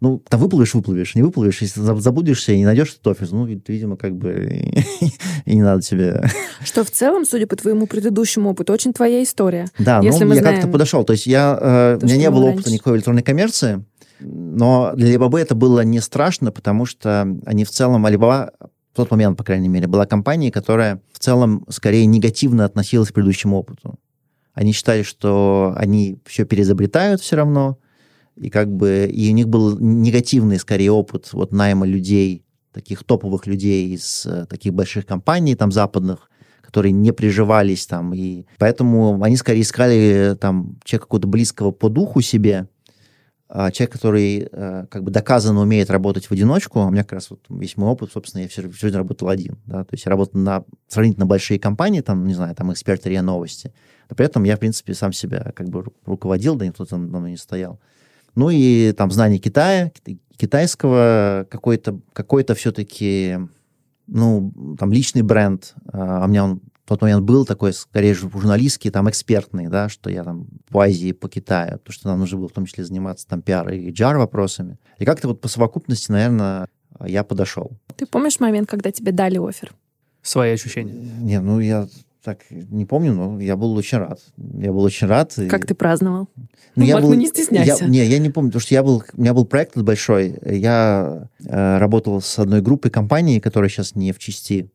[0.00, 3.96] ну, там выплывешь, выплывешь, не выплывешь, если забудешься и не найдешь этот офис, ну, видимо,
[3.96, 4.32] как бы
[5.44, 6.28] и не надо тебе...
[6.64, 9.66] Что в целом, судя по твоему предыдущему опыту, очень твоя история.
[9.78, 10.56] Да, если ну, я знаем...
[10.56, 11.04] как-то подошел.
[11.04, 12.60] То есть я, э, у меня не было раньше.
[12.60, 13.84] опыта никакой электронной коммерции,
[14.20, 18.50] но для Alibaba это было не страшно, потому что они в целом, Alibaba
[18.92, 23.12] в тот момент, по крайней мере, была компанией, которая в целом скорее негативно относилась к
[23.12, 23.98] предыдущему опыту.
[24.54, 27.78] Они считали, что они все переизобретают все равно,
[28.36, 33.46] и как бы и у них был негативный скорее опыт вот найма людей, таких топовых
[33.46, 36.30] людей из э, таких больших компаний там западных,
[36.62, 42.20] которые не приживались там, и поэтому они скорее искали там человека какого-то близкого по духу
[42.20, 42.68] себе,
[43.48, 47.40] человек, который э, как бы доказанно умеет работать в одиночку, у меня как раз вот
[47.48, 50.64] весь мой опыт, собственно, я всю жизнь работал один, да, то есть я работал на
[50.88, 53.72] сравнительно большие компании, там, не знаю, там, эксперт РИА Новости,
[54.10, 57.28] но при этом я, в принципе, сам себя как бы руководил, да никто там давно
[57.28, 57.80] не стоял.
[58.34, 59.92] Ну и там знание Китая,
[60.36, 63.38] китайского, какой-то какой все-таки,
[64.06, 68.14] ну, там личный бренд, а, а у меня он в тот момент был такой, скорее
[68.14, 72.38] журналистский, там, экспертный, да, что я там по Азии, по Китаю, потому что нам нужно
[72.38, 74.78] было в том числе заниматься там пиар и HR вопросами.
[74.98, 76.68] И как-то вот по совокупности, наверное,
[77.04, 77.72] я подошел.
[77.96, 79.74] Ты помнишь момент, когда тебе дали офер?
[80.22, 80.92] Свои ощущения?
[80.92, 81.88] Не, ну я
[82.22, 84.20] так не помню, но я был очень рад.
[84.36, 85.34] Я был очень рад.
[85.50, 85.66] Как и...
[85.66, 86.28] ты праздновал?
[86.76, 87.84] Ну, я был, ну не стесняйся.
[87.84, 90.38] Я, не, я не помню, потому что я был, у меня был проект большой.
[90.44, 94.70] Я э, работал с одной группой компаний, которая сейчас не в части.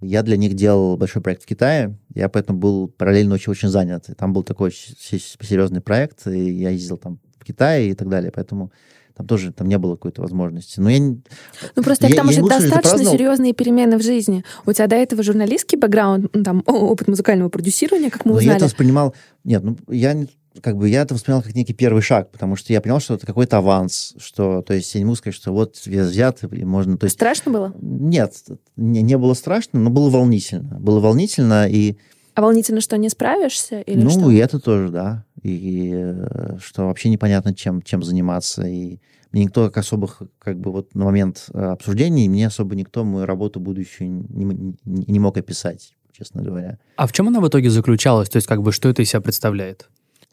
[0.00, 4.08] Я для них делал большой проект в Китае, я поэтому был параллельно очень, очень занят.
[4.08, 8.30] И там был такой серьезный проект, и я ездил там в Китай и так далее,
[8.30, 8.72] поэтому
[9.16, 10.78] там тоже там не было какой-то возможности.
[10.78, 14.44] Но я Ну, просто я, там уже достаточно серьезные перемены в жизни.
[14.66, 18.50] У тебя до этого журналистский бэкграунд, там, опыт музыкального продюсирования, как мы Но узнали.
[18.50, 19.14] я это воспринимал...
[19.44, 20.26] Нет, ну, я
[20.62, 23.26] как бы я это воспринял как некий первый шаг, потому что я понял, что это
[23.26, 26.96] какой-то аванс, что, то есть я не могу сказать, что вот вес взят, и можно...
[26.96, 27.74] То есть, страшно было?
[27.80, 28.34] Нет,
[28.76, 30.78] не, не было страшно, но было волнительно.
[30.78, 31.96] Было волнительно, и...
[32.34, 33.80] А волнительно, что не справишься?
[33.80, 34.30] Или ну, что?
[34.30, 35.24] и это тоже, да.
[35.42, 38.66] И, и э, что вообще непонятно, чем, чем заниматься.
[38.66, 38.98] И
[39.32, 43.24] мне никто как особых, как бы вот на момент э, обсуждений, мне особо никто мою
[43.24, 46.78] работу будущую не, не, не мог описать, честно говоря.
[46.96, 48.28] А в чем она в итоге заключалась?
[48.28, 49.88] То есть, как бы, что это из себя представляет?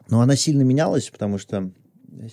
[0.09, 1.71] Но она сильно менялась, потому что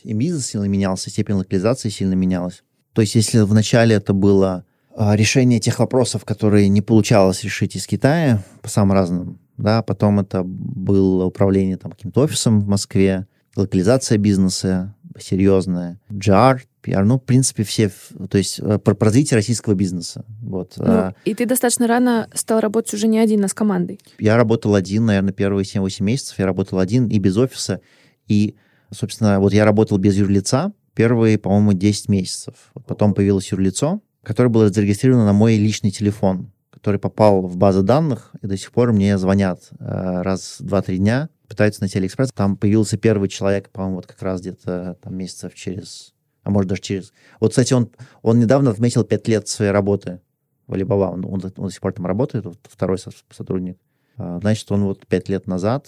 [0.03, 2.63] и бизнес сильно менялся, степень локализации сильно менялась.
[2.93, 4.65] То есть если вначале это было
[4.97, 10.21] а, решение тех вопросов, которые не получалось решить из Китая по самым разным, да, потом
[10.21, 17.25] это было управление там каким-то офисом в Москве, локализация бизнеса серьезная, GR, PR, ну, в
[17.25, 17.91] принципе, все,
[18.31, 20.25] то есть э, про, про развитие российского бизнеса.
[20.43, 20.75] Вот.
[20.77, 24.01] Ну, а и ты достаточно рано стал работать уже не один, а с командой.
[24.19, 26.39] Я работал один, наверное, первые 7-8 месяцев.
[26.39, 27.81] Я работал один и без офиса.
[28.27, 28.57] И,
[28.91, 32.55] собственно, вот я работал без юрлица первые, по-моему, 10 месяцев.
[32.75, 37.83] Вот потом появилось юрлицо, которое было зарегистрировано на мой личный телефон, который попал в базу
[37.83, 42.33] данных, и до сих пор мне звонят э, раз в 2-3 дня, пытаются найти Алиэкспресс.
[42.33, 46.15] Там появился первый человек, по-моему, вот как раз где-то там месяцев через
[46.51, 47.13] а может даже через...
[47.39, 47.91] Вот, кстати, он,
[48.23, 50.21] он недавно отметил пять лет своей работы
[50.67, 51.13] в Alibaba.
[51.13, 53.79] Он, он, он до сих пор там работает, вот, второй сотрудник.
[54.17, 55.87] А, значит, он вот пять лет назад,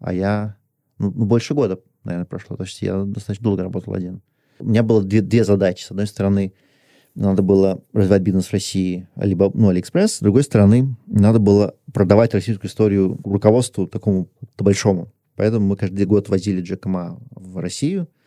[0.00, 0.56] а я...
[0.98, 2.56] Ну, ну, больше года, наверное, прошло.
[2.56, 4.20] То есть я достаточно долго работал один.
[4.58, 5.84] У меня было две, две задачи.
[5.84, 6.52] С одной стороны,
[7.14, 10.16] надо было развивать бизнес в России, Alibaba, ну, Алиэкспресс.
[10.16, 15.12] С другой стороны, надо было продавать российскую историю руководству такому большому.
[15.36, 18.08] Поэтому мы каждый год возили Джека Ма в Россию–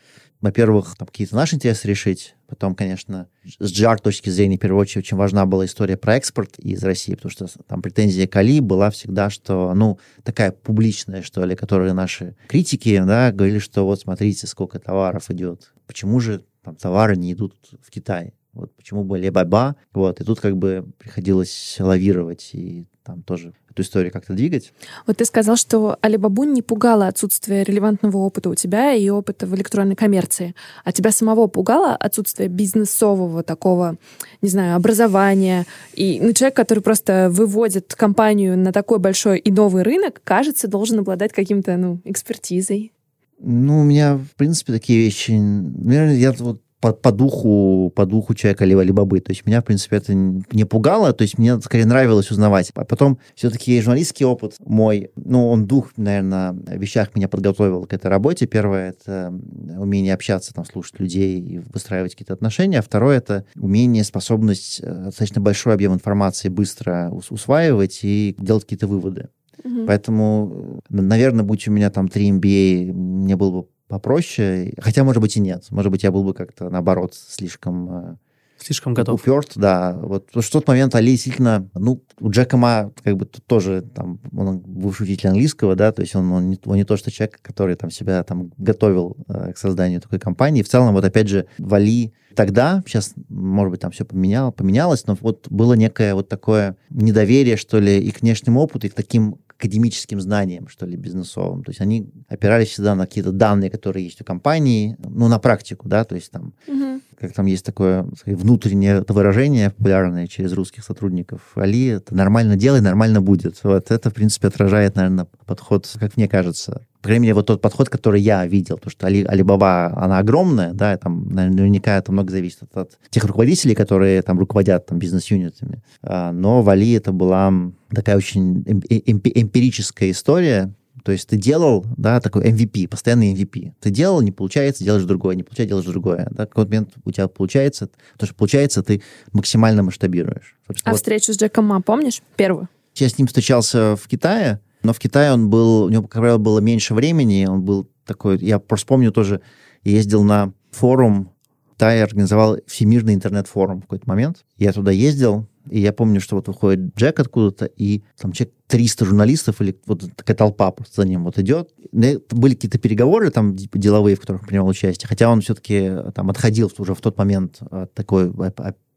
[0.44, 2.36] во-первых, там какие-то наши интересы решить.
[2.48, 3.30] Потом, конечно,
[3.60, 7.16] с GR точки зрения, в первую очередь, очень важна была история про экспорт из России,
[7.16, 12.36] потому что там претензия Кали была всегда, что, ну, такая публичная, что ли, которые наши
[12.50, 15.72] критики, да, говорили, что вот смотрите, сколько товаров идет.
[15.88, 18.34] Почему же там товары не идут в Китай?
[18.54, 23.82] Вот почему были баба, вот, и тут как бы приходилось лавировать и там тоже эту
[23.82, 24.74] историю как-то двигать.
[25.06, 29.56] Вот ты сказал, что Алибабу не пугало отсутствие релевантного опыта у тебя и опыта в
[29.56, 30.56] электронной коммерции.
[30.84, 33.98] А тебя самого пугало отсутствие бизнесового такого,
[34.42, 35.66] не знаю, образования?
[35.94, 41.00] И ну, человек, который просто выводит компанию на такой большой и новый рынок, кажется, должен
[41.00, 42.94] обладать каким-то, ну, экспертизой.
[43.40, 45.32] Ну, у меня, в принципе, такие вещи...
[45.32, 49.22] Наверное, я вот по, по духу, по духу человека либо Алибабы.
[49.22, 52.72] То есть меня, в принципе, это не пугало, то есть мне скорее нравилось узнавать.
[52.76, 58.08] А потом все-таки журналистский опыт мой, ну, он дух, наверное, вещах меня подготовил к этой
[58.08, 58.48] работе.
[58.48, 59.34] Первое— это
[59.78, 62.80] умение общаться, там, слушать людей и выстраивать какие-то отношения.
[62.80, 68.88] А второе— это умение, способность э, достаточно большой объем информации быстро усваивать и делать какие-то
[68.88, 69.30] выводы.
[69.64, 69.86] Угу.
[69.88, 74.74] Поэтому, наверное, будь у меня там 3 MBA, мне было бы попроще.
[74.80, 75.66] Хотя, может быть, и нет.
[75.70, 78.16] Может быть, я был бы как-то, наоборот, слишком э,
[78.58, 79.20] Слишком готов.
[79.20, 79.98] Уперт, да.
[80.02, 83.84] Вот потому что в тот момент Али действительно, ну, у Джека Ма как бы тоже
[83.94, 87.12] там, он бывший учитель английского, да, то есть он, он, не, он не то, что
[87.12, 90.64] человек, который там себя там готовил э, к созданию такой компании.
[90.64, 95.06] В целом, вот опять же, в Али тогда, сейчас, может быть, там все поменяло, поменялось,
[95.08, 98.94] но вот было некое вот такое недоверие, что ли, и к внешнему опыту, и к
[98.94, 101.64] таким академическим знаниям, что ли, бизнесовым.
[101.64, 105.88] То есть они опирались всегда на какие-то данные, которые есть у компании, ну, на практику,
[105.88, 107.00] да, то есть там, угу.
[107.18, 111.54] как там есть такое сказать, внутреннее выражение популярное через русских сотрудников.
[111.56, 113.64] Али, это нормально делай, нормально будет.
[113.64, 117.60] Вот это, в принципе, отражает, наверное, подход, как мне кажется, по крайней мере, вот тот
[117.60, 122.32] подход, который я видел, то что Али, Алибаба, она огромная, да, там наверняка это много
[122.32, 125.84] зависит от, от тех руководителей, которые там руководят там бизнес-юнитами.
[126.02, 127.52] А, но в Али это была
[127.94, 130.74] такая очень эмпирическая история,
[131.04, 133.74] то есть ты делал, да, такой MVP, постоянный MVP.
[133.82, 136.30] Ты делал, не получается, делаешь другое, не получается, делаешь другое.
[136.32, 140.56] Да, какой момент у тебя получается, то, что получается, ты максимально масштабируешь.
[140.66, 141.00] Собственно, а вот.
[141.00, 142.22] встречу с Джеком Ма помнишь?
[142.38, 142.70] Первую?
[142.96, 146.38] Я с ним встречался в Китае, но в Китае он был, у него, как правило,
[146.38, 149.42] было меньше времени, он был такой, я просто помню тоже,
[149.84, 151.34] ездил на форум,
[151.78, 154.46] Тай организовал всемирный интернет-форум в какой-то момент.
[154.58, 159.06] Я туда ездил, и я помню, что вот выходит Джек откуда-то, и там человек 300
[159.06, 161.72] журналистов или вот такая толпа просто за ним вот идет.
[161.92, 166.72] Были какие-то переговоры там типа, деловые, в которых принимал участие, хотя он все-таки там отходил
[166.78, 168.32] уже в тот момент от такой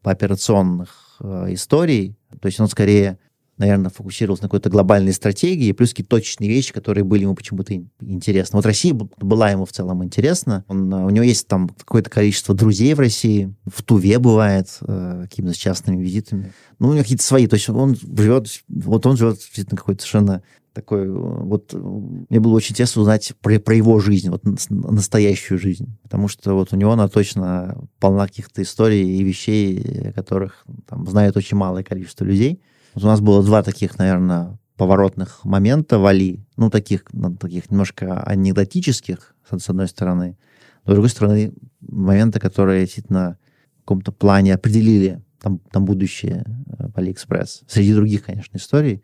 [0.03, 2.15] операционных э, историй.
[2.39, 3.19] То есть он скорее
[3.57, 8.57] наверное, фокусировался на какой-то глобальной стратегии, плюс какие-то точечные вещи, которые были ему почему-то интересны.
[8.57, 10.63] Вот Россия была ему в целом интересна.
[10.67, 13.53] Он, у него есть там какое-то количество друзей в России.
[13.65, 16.53] В Туве бывает, э, какими-то частными визитами.
[16.79, 17.47] Ну, у него какие-то свои.
[17.47, 20.43] То есть он живет, вот он живет действительно какой-то совершенно
[20.73, 26.27] такой, вот мне было очень интересно узнать про, про его жизнь, вот настоящую жизнь, потому
[26.27, 31.57] что вот у него она точно полна каких-то историй и вещей, которых там знает очень
[31.57, 32.61] малое количество людей.
[32.97, 37.69] Вот у нас было два таких, наверное, поворотных момента в Али, ну, таких, ну, таких
[37.69, 40.35] немножко анекдотических, с одной стороны,
[40.83, 43.37] с другой стороны, моменты, которые действительно
[43.75, 46.43] в каком-то плане определили там, там будущее
[46.79, 47.61] э, Алиэкспресс.
[47.67, 49.03] Среди других, конечно, историй.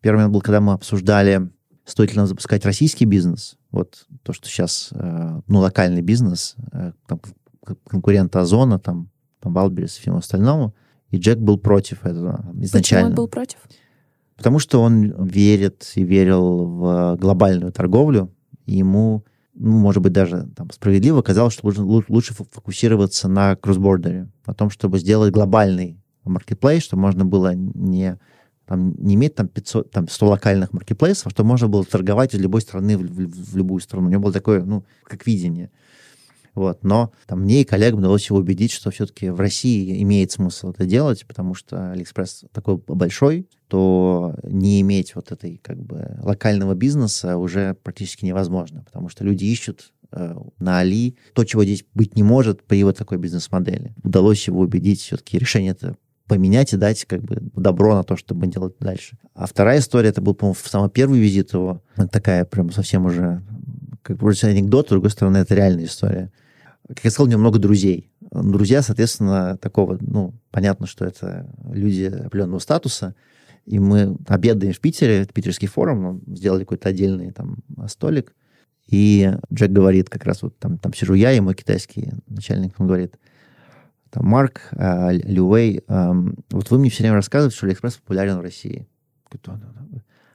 [0.00, 1.50] Первый момент был, когда мы обсуждали,
[1.84, 3.58] стоит ли нам запускать российский бизнес.
[3.70, 7.20] Вот то, что сейчас, э, ну, локальный бизнес, э, там,
[7.86, 9.10] конкурента Озона, там,
[9.40, 10.74] там Wildberries и всему остальному–
[11.10, 12.80] и Джек был против этого изначально.
[12.80, 13.58] Почему он был против?
[14.36, 18.30] Потому что он верит и верил в глобальную торговлю,
[18.66, 24.18] и ему, ну, может быть, даже там, справедливо казалось, что лучше, лучше фокусироваться на cross-border
[24.18, 28.18] е, на том, чтобы сделать глобальный маркетплейс, чтобы можно было не,
[28.66, 32.40] там, не иметь там, 500, там 100 локальных маркетплейсов, а чтобы можно было торговать из
[32.40, 34.08] любой страны в, в, в любую страну.
[34.08, 35.70] У него было такое, ну, как видение.
[36.56, 36.82] Вот.
[36.82, 40.86] Но там, мне и коллегам удалось его убедить, что все-таки в России имеет смысл это
[40.86, 47.36] делать, потому что Алиэкспресс такой большой, то не иметь вот этой как бы локального бизнеса
[47.36, 52.22] уже практически невозможно, потому что люди ищут э, на Али то, чего здесь быть не
[52.22, 53.94] может при вот такой бизнес-модели.
[54.02, 55.94] Удалось его убедить, все-таки решение это
[56.26, 59.18] поменять и дать как бы добро на то, чтобы делать дальше.
[59.34, 61.82] А вторая история, это был, по-моему, самый первый визит его.
[62.10, 63.42] Такая прям совсем уже,
[64.00, 66.32] как бы анекдот, с другой стороны, это реальная история
[66.88, 68.10] как я сказал, у него много друзей.
[68.30, 73.14] Друзья, соответственно, такого, ну, понятно, что это люди определенного статуса.
[73.64, 77.58] И мы обедаем в Питере, это питерский форум, сделали какой-то отдельный там
[77.88, 78.34] столик.
[78.86, 82.86] И Джек говорит, как раз вот там, там сижу я и мой китайский начальник, он
[82.86, 83.18] говорит,
[84.10, 86.12] там, Марк, э, Люэй, э,
[86.50, 88.86] вот вы мне все время рассказываете, что Алиэкспресс популярен в России.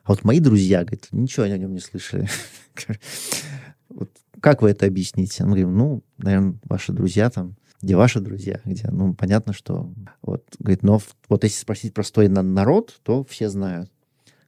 [0.03, 2.27] А вот мои друзья, говорит, ничего о нем не слышали.
[3.89, 4.11] вот
[4.41, 5.43] как вы это объясните?
[5.43, 10.43] Мы говорим, ну, наверное, ваши друзья там, где ваши друзья, где, ну, понятно, что, вот,
[10.59, 13.89] говорит, но вот если спросить простой народ, то все знают.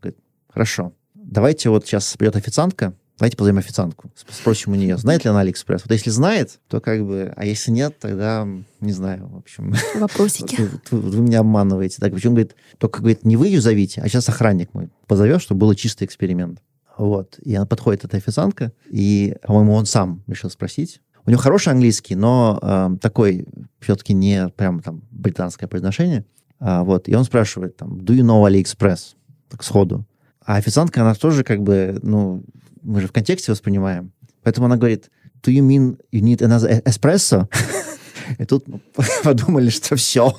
[0.01, 0.19] Говорит,
[0.49, 5.39] хорошо, давайте вот сейчас придет официантка, давайте позовем официантку, спросим у нее, знает ли она
[5.41, 5.83] Алиэкспресс.
[5.83, 8.47] Вот если знает, то как бы, а если нет, тогда
[8.81, 9.73] не знаю, в общем.
[9.95, 10.57] Вопросики.
[10.61, 11.97] Вы, вы, вы меня обманываете.
[11.99, 15.59] Так, причем, говорит, только, говорит, не вы ее зовите, а сейчас охранник мой позовет, чтобы
[15.59, 16.61] было чистый эксперимент.
[16.97, 17.39] Вот.
[17.41, 21.01] И она подходит, эта официантка, и, по-моему, он сам решил спросить.
[21.25, 23.47] У него хороший английский, но э, такой
[23.79, 26.25] все-таки не прям там британское произношение.
[26.59, 27.07] А, вот.
[27.07, 29.15] И он спрашивает там, do you know AliExpress?
[29.49, 30.05] Так сходу.
[30.45, 32.43] А официантка, она тоже как бы, ну,
[32.81, 34.11] мы же в контексте воспринимаем.
[34.43, 35.09] Поэтому она говорит,
[35.41, 37.47] do you mean you need another espresso?
[38.39, 38.65] И тут
[39.23, 40.33] подумали, что все.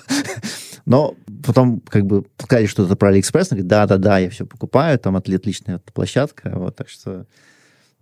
[0.84, 1.14] Но
[1.44, 6.52] потом как бы сказали что-то про Алиэкспресс, говорит, да-да-да, я все покупаю, там отличная площадка,
[6.54, 7.26] вот, так что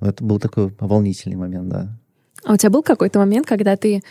[0.00, 1.98] это был такой волнительный момент, да.
[2.44, 4.02] А у тебя был какой-то момент, когда ты,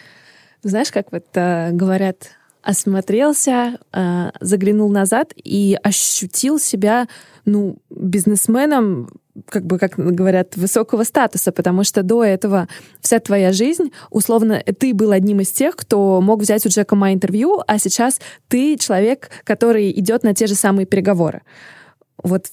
[0.63, 7.07] знаешь, как вот э, говорят, осмотрелся, э, заглянул назад и ощутил себя,
[7.45, 9.09] ну, бизнесменом,
[9.47, 12.67] как бы, как говорят, высокого статуса, потому что до этого
[12.99, 17.13] вся твоя жизнь, условно, ты был одним из тех, кто мог взять у Джека Ма
[17.13, 21.41] интервью, а сейчас ты человек, который идет на те же самые переговоры.
[22.21, 22.47] Вот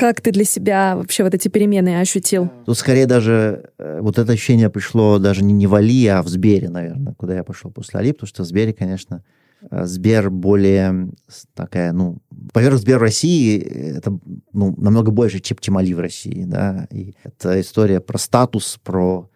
[0.00, 2.50] как ты для себя вообще вот эти перемены ощутил?
[2.64, 6.28] Тут скорее даже э, вот это ощущение пришло даже не, не в Али, а в
[6.28, 9.22] Сбере, наверное, куда я пошел после Али, потому что в Сбере, конечно,
[9.70, 11.10] Сбер более
[11.54, 12.18] такая, ну,
[12.52, 14.18] поверх Сбер России это
[14.52, 19.29] ну, намного больше, чем, чем Али в России, да, и это история про статус, про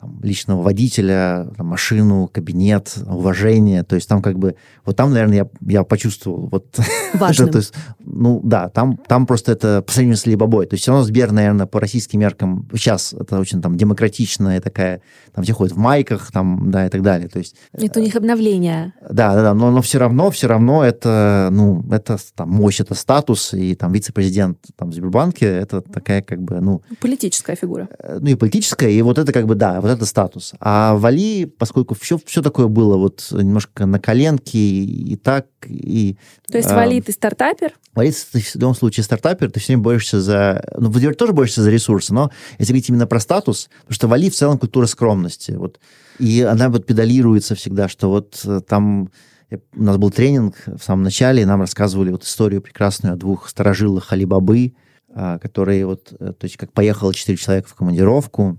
[0.00, 3.82] там, личного водителя, там, машину, кабинет, уважение.
[3.82, 4.54] То есть там как бы...
[4.84, 6.78] Вот там, наверное, я, я почувствовал вот...
[7.14, 7.50] Важным.
[7.50, 10.66] то есть, ну да, там, там просто это по сравнению с Либобой.
[10.66, 15.00] То есть все равно Сбер, наверное, по российским меркам сейчас это очень там демократичная такая...
[15.34, 17.28] Там все ходят в майках, там, да, и так далее.
[17.28, 17.56] То есть...
[17.72, 18.92] Это у них обновление.
[19.00, 22.94] Да, да, да, но, но все равно, все равно это, ну, это там мощь, это
[22.94, 26.82] статус, и там вице-президент там Сбербанке, это такая как бы, ну...
[27.00, 27.88] Политическая фигура.
[28.20, 30.52] Ну и политическая, и вот это как бы, да, вот это статус.
[30.60, 35.46] А в Али, поскольку все, все такое было вот немножко на коленке и, и так,
[35.66, 36.16] и...
[36.50, 37.72] То есть а, в Али ты стартапер?
[37.94, 40.64] В Али ты в любом случае стартапер, ты все время борешься за...
[40.76, 44.08] Ну, в Али тоже борешься за ресурсы, но если говорить именно про статус, потому что
[44.08, 45.80] в Али в целом культура скромности, вот,
[46.18, 49.10] и она вот педалируется всегда, что вот э, там
[49.50, 53.48] у нас был тренинг в самом начале, и нам рассказывали вот историю прекрасную о двух
[53.48, 54.74] старожилах Алибабы,
[55.14, 58.58] а, которые вот, э, то есть как поехало четыре человека в командировку,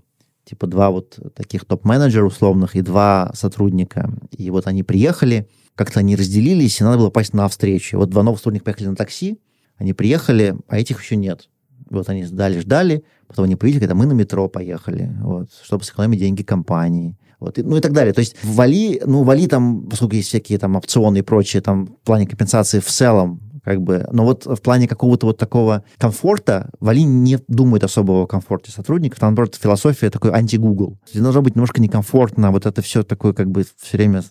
[0.49, 4.11] типа два вот таких топ-менеджера условных и два сотрудника.
[4.31, 7.97] И вот они приехали, как-то они разделились, и надо было пасть на встречу.
[7.97, 9.39] Вот два новых сотрудника поехали на такси,
[9.77, 11.49] они приехали, а этих еще нет.
[11.91, 16.41] Вот они ждали-ждали, потом они приехали, когда мы на метро поехали, вот, чтобы сэкономить деньги
[16.41, 17.15] компании.
[17.39, 18.13] Вот, и, ну и так далее.
[18.13, 22.05] То есть Вали, ну, Вали там, поскольку есть всякие там опционы и прочее, там в
[22.05, 23.39] плане компенсации в целом
[23.69, 24.03] как бы.
[24.11, 29.19] Но вот в плане какого-то вот такого комфорта Вали не думает особого комфорте сотрудников.
[29.19, 30.97] Там, наоборот, философия такой анти-Google.
[31.13, 34.23] Должно быть немножко некомфортно, вот это все такое как бы все время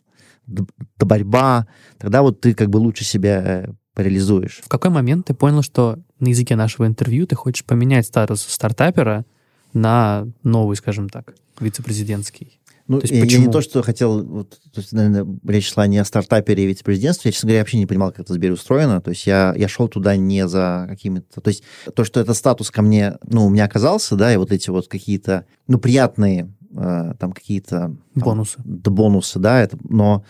[0.99, 1.69] борьба.
[1.99, 4.61] Тогда вот ты как бы лучше себя э, реализуешь.
[4.65, 9.25] В какой момент ты понял, что на языке нашего интервью ты хочешь поменять статус стартапера
[9.73, 12.59] на новый, скажем так, вице-президентский?
[12.89, 13.43] Ну, то есть, я, почему?
[13.43, 16.67] я не то, что хотел, вот, то есть, наверное, речь шла не о стартапере и
[16.67, 19.69] вице-президентстве, я, честно говоря, вообще не понимал, как это Сбер устроено, то есть я, я
[19.69, 21.63] шел туда не за какими-то, то есть
[21.95, 24.89] то, что этот статус ко мне, ну, у меня оказался, да, и вот эти вот
[24.89, 27.95] какие-то, ну, приятные, э, там, какие-то...
[28.15, 28.57] Бонусы.
[28.65, 30.25] Да, бонусы, да, это, но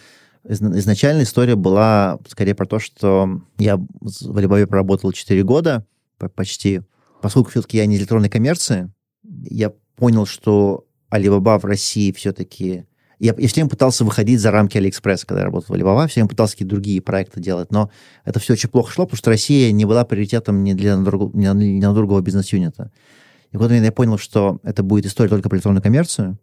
[0.49, 5.87] изначально история была скорее про то, что я в Алибабе проработал 4 года
[6.35, 6.81] почти,
[7.23, 8.91] поскольку все-таки я не электронной коммерции,
[9.23, 12.85] я понял, что Alibaba в России все-таки...
[13.19, 16.21] Я, я все время пытался выходить за рамки Алиэкспресса, когда я работал в Alibaba, все
[16.21, 17.91] время пытался какие-то другие проекты делать, но
[18.25, 21.47] это все очень плохо шло, потому что Россия не была приоритетом ни для, друг, ни
[21.47, 22.93] ни для другого бизнес-юнита.
[23.51, 26.39] И вот я понял, что это будет история только про электронную коммерцию,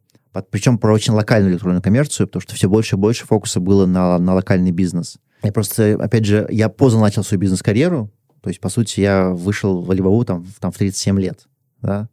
[0.49, 4.17] причем про очень локальную электронную коммерцию, потому что все больше и больше фокуса было на,
[4.17, 5.17] на локальный бизнес.
[5.43, 8.11] Я просто, опять же, я поздно начал свою бизнес-карьеру,
[8.41, 11.47] то есть, по сути, я вышел в Alibaba там, там в 37 лет,
[11.81, 12.09] да,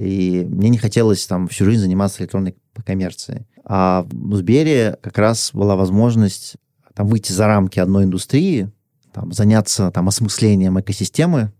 [0.00, 3.46] и мне не хотелось там всю жизнь заниматься электронной коммерцией.
[3.66, 6.56] А в Сбере как раз была возможность
[6.94, 8.70] там выйти за рамки одной индустрии,
[9.12, 11.52] там, заняться там осмыслением экосистемы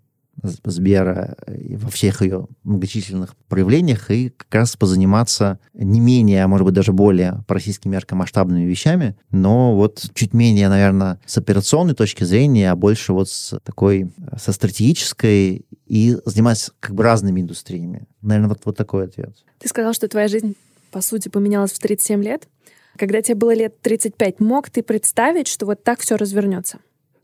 [0.43, 6.75] Сбера во всех ее многочисленных проявлениях и как раз позаниматься не менее, а может быть
[6.75, 12.25] даже более по российским меркам масштабными вещами, но вот чуть менее, наверное, с операционной точки
[12.25, 18.07] зрения, а больше вот с такой, со стратегической и заниматься как бы разными индустриями.
[18.23, 19.35] Наверное, вот, вот такой ответ.
[19.59, 20.55] Ты сказал, что твоя жизнь,
[20.91, 22.49] по сути, поменялась в 37 лет.
[22.97, 26.79] Когда тебе было лет 35, мог ты представить, что вот так все развернется?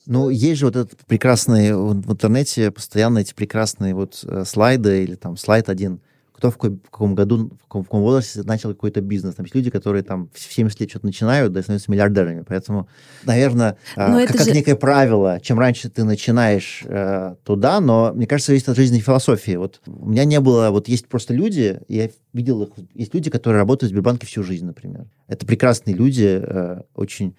[0.07, 5.17] Ну, есть же вот этот прекрасный в интернете постоянно эти прекрасные вот э, слайды или
[5.17, 6.01] там слайд один,
[6.37, 9.35] кто в, какой, в каком году, в каком, в каком возрасте начал какой-то бизнес.
[9.35, 12.45] Там есть люди, которые там в 70 лет что-то начинают, да, и становятся миллиардерами.
[12.47, 12.89] Поэтому,
[13.25, 14.45] наверное, э, как, же...
[14.45, 19.01] как некое правило, чем раньше ты начинаешь э, туда, но, мне кажется, зависит от жизненной
[19.01, 19.57] философии.
[19.57, 23.59] Вот у меня не было, вот есть просто люди, я видел их, есть люди, которые
[23.59, 25.07] работают в Сбербанке всю жизнь, например.
[25.27, 27.35] Это прекрасные люди, э, очень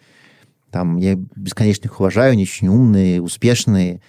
[0.72, 4.02] там, я бесконечно их уважаю, они очень умные, успешные.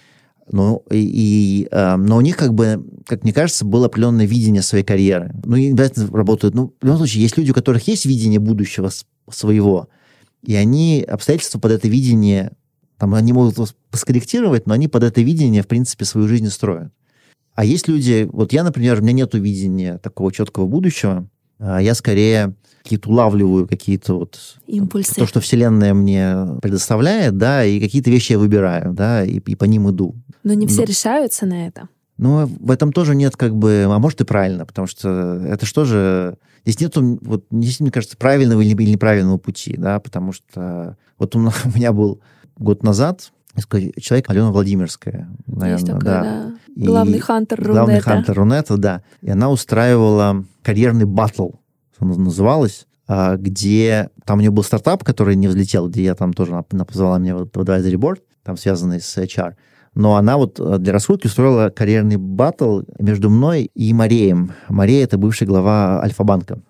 [0.51, 4.83] Но, и, э, но у них, как бы, как мне кажется, было определенное видение своей
[4.83, 5.31] карьеры.
[5.45, 6.55] Ну, и обязательно работают.
[6.55, 8.89] Ну, в любом случае, есть люди, у которых есть видение будущего
[9.29, 9.89] своего,
[10.43, 12.53] и они обстоятельства под это видение,
[12.97, 16.91] там, они могут скорректировать, но они под это видение, в принципе, свою жизнь строят.
[17.53, 21.29] А есть люди, вот я, например, у меня нет видения такого четкого будущего,
[21.59, 24.39] я скорее какие-то улавливаю какие-то вот...
[24.65, 25.15] Импульсы.
[25.15, 29.65] То, что Вселенная мне предоставляет, да, и какие-то вещи я выбираю, да, и, и по
[29.65, 30.15] ним иду.
[30.43, 31.89] Но не все Но- решаются на это.
[32.17, 33.85] Но в этом тоже нет как бы...
[33.87, 36.37] А может и правильно, потому что это что же...
[36.65, 41.39] Здесь нету, вот, здесь, мне кажется, правильного или неправильного пути, да, потому что вот у
[41.75, 42.21] меня был
[42.57, 43.31] год назад
[43.99, 46.21] человек, Алена Владимирская, наверное, Есть такой, да.
[46.21, 46.53] да.
[46.75, 48.09] И Главный хантер Главный Рунета.
[48.09, 49.03] хантер Рунета, да.
[49.21, 51.49] И она устраивала карьерный батл,
[51.93, 56.15] что оно называлось, а, где там у нее был стартап, который не взлетел, где я
[56.15, 59.55] там тоже, она позвала меня в advisory board, там связанный с HR.
[59.95, 64.53] Но она вот э, для раскрутки устроила карьерный батл между мной и Мареем.
[64.67, 66.61] Мария— это бывший глава Альфа-банка.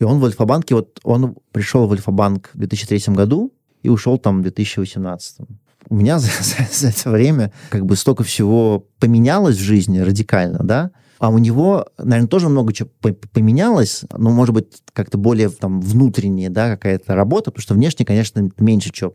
[0.00, 3.52] И он в Альфа-банке, вот он пришел в Альфа-банк в 2003 году
[3.82, 5.40] и ушел там в 2018.
[5.88, 10.60] У меня за, за- за это время как бы столько всего поменялось в жизни радикально,
[10.62, 15.48] да, а у него, наверное, тоже много чего по- поменялось, но, может быть, как-то более
[15.50, 19.14] там внутренняя, да, какая-то работа, потому что внешне, конечно, меньше чего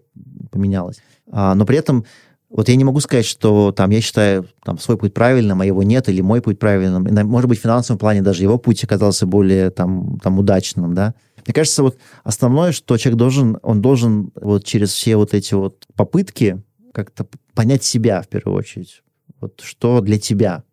[0.51, 0.97] поменялось.
[1.32, 2.05] А, но при этом
[2.49, 5.82] вот я не могу сказать, что там я считаю там свой путь правильным, а его
[5.82, 7.07] нет, или мой путь правильным.
[7.28, 11.16] Может быть, в финансовом плане даже его путь оказался более там, там удачным, да.
[11.46, 15.86] Мне кажется, вот основное, что человек должен, он должен вот через все вот эти вот
[15.96, 16.62] попытки
[16.94, 19.04] как-то понять себя в первую очередь.
[19.39, 20.64] Вот что для тебя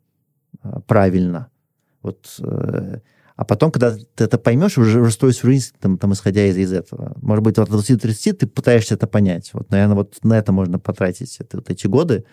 [0.63, 1.49] а, правильно.
[2.03, 3.01] Вот, э,
[3.37, 6.73] а потом, когда ты это поймешь, уже, уже свою жизнь, там, там, исходя из, из
[6.73, 7.17] этого.
[7.21, 9.51] Может быть, от 20-30 ты пытаешься это понять.
[9.55, 12.25] Вот, наверное, вот на это можно потратить это, вот эти годы.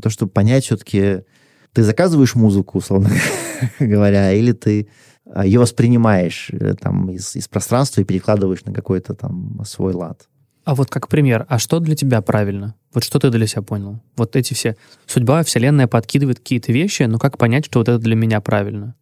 [0.00, 1.22] То, чтобы понять все-таки,
[1.72, 3.10] ты заказываешь музыку, условно
[3.80, 4.88] говоря, или ты
[5.44, 10.28] ее воспринимаешь э, там из, из пространства и перекладываешь на какой-то там свой лад.
[10.64, 12.74] А вот как пример, а что для тебя правильно?
[12.92, 14.00] Вот что ты для себя понял?
[14.16, 14.76] Вот эти все...
[15.06, 18.96] Судьба, вселенная подкидывает какие-то вещи, но как понять, что вот это для меня правильно?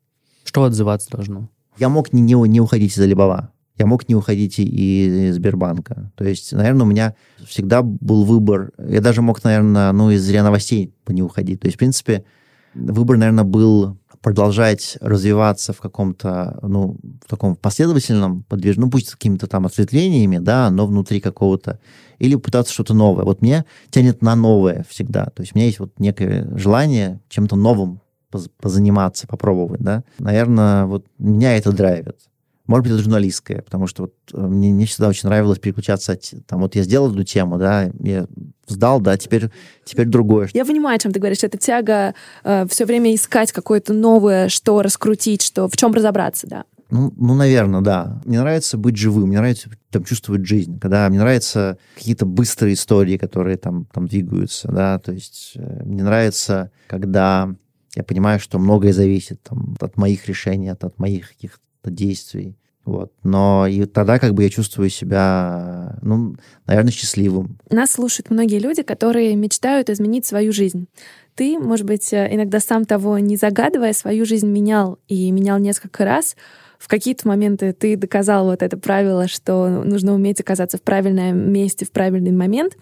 [0.45, 1.49] Что отзываться должно?
[1.79, 3.51] Я мог не, не, не уходить из Алибaba.
[3.77, 6.12] Я мог не уходить и из Сбербанка.
[6.16, 7.14] То есть, наверное, у меня
[7.47, 8.70] всегда был выбор.
[8.79, 11.61] Я даже мог, наверное, ну, из РИА Новостей не уходить.
[11.61, 12.25] То есть, в принципе,
[12.75, 16.97] выбор, наверное, был продолжать развиваться в каком-то, ну,
[17.27, 18.77] в таком последовательном подвиж...
[18.77, 21.79] ну, пусть с какими-то там ответвлениями, да, но внутри какого-то,
[22.18, 23.27] или пытаться что-то новое.
[23.27, 25.27] Вот меня тянет на новое всегда.
[25.27, 28.01] То есть у меня есть вот некое желание чем-то новым
[28.31, 30.05] поз- позаниматься, попробовать, да.
[30.18, 32.16] Наверное, вот меня это драйвит.
[32.66, 36.32] Может быть, это журналистское, потому что вот э, мне, мне всегда очень нравилось переключаться от...
[36.46, 38.26] Там вот я сделал эту тему, да, я
[38.66, 39.50] сдал, да, теперь,
[39.84, 40.48] теперь другое.
[40.54, 41.44] Я понимаю, о чем ты говоришь.
[41.44, 46.64] Это тяга все время искать какое-то новое, что раскрутить, что в чем разобраться, да.
[46.90, 48.20] Ну, ну, наверное, да.
[48.24, 53.16] Мне нравится быть живым, мне нравится там чувствовать жизнь, когда мне нравятся какие-то быстрые истории,
[53.16, 57.54] которые там, там двигаются, да, то есть э, мне нравится, когда
[57.96, 61.58] я понимаю, что многое зависит там, от моих решений, от, от моих каких-то
[61.91, 62.57] действий.
[62.85, 63.12] Вот.
[63.22, 67.59] Но и тогда как бы я чувствую себя, ну, наверное, счастливым.
[67.70, 70.87] Нас слушают многие люди, которые мечтают изменить свою жизнь.
[71.35, 76.05] Ты, может быть, э, иногда сам того не загадывая, свою жизнь менял и менял несколько
[76.05, 76.37] раз.
[76.85, 81.87] В какие-то моменты ты доказал вот это правило, что нужно уметь оказаться в правильном месте
[81.87, 82.76] в правильный момент.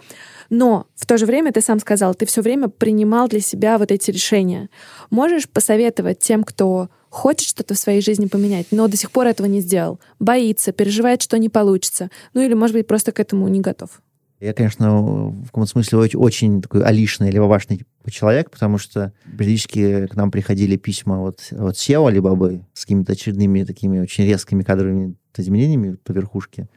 [0.50, 3.92] Но в то же время ты сам сказал, ты все время принимал для себя вот
[3.92, 4.70] эти решения.
[5.10, 9.46] Можешь посоветовать тем, кто хочет что-то в своей жизни поменять, но до сих пор этого
[9.46, 13.60] не сделал, боится, переживает, что не получится, ну или, может быть, просто к этому не
[13.60, 14.02] готов?
[14.40, 20.30] Я, конечно, в каком-то смысле очень, такой алишный, левобашный человек, потому что периодически к нам
[20.30, 26.12] приходили письма вот от SEO Alibaba с какими-то очередными такими очень резкими кадровыми изменениями по
[26.12, 26.68] верхушке.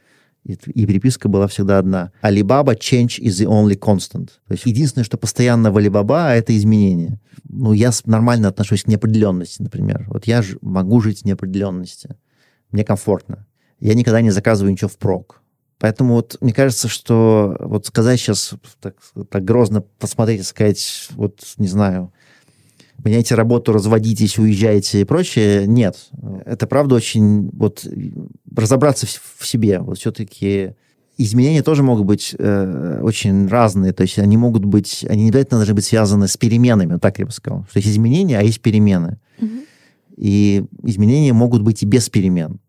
[0.44, 2.12] И, переписка была всегда одна.
[2.22, 4.30] Alibaba change is the only constant.
[4.46, 7.18] То есть единственное, что постоянно в Alibaba, это изменение.
[7.48, 10.06] Ну, я нормально отношусь к неопределенности, например.
[10.08, 12.16] Вот я могу жить в неопределенности.
[12.70, 13.46] Мне комфортно.
[13.80, 15.42] Я никогда не заказываю ничего впрок.
[15.78, 18.96] Поэтому вот мне кажется, что вот сказать сейчас так,
[19.30, 22.12] так грозно посмотреть и сказать, вот не знаю,
[23.04, 26.08] меняйте работу, разводитесь, уезжайте и прочее, нет.
[26.46, 27.86] Это правда очень вот
[28.54, 29.80] разобраться в, в себе.
[29.80, 30.74] Вот все-таки
[31.18, 33.92] изменения тоже могут быть э, очень разные.
[33.92, 37.18] То есть они могут быть, они не обязательно должны быть связаны с переменами, вот так
[37.18, 37.66] я бы сказал.
[37.68, 39.18] Что есть изменения, а есть перемены.
[40.16, 42.60] И изменения могут быть и без перемен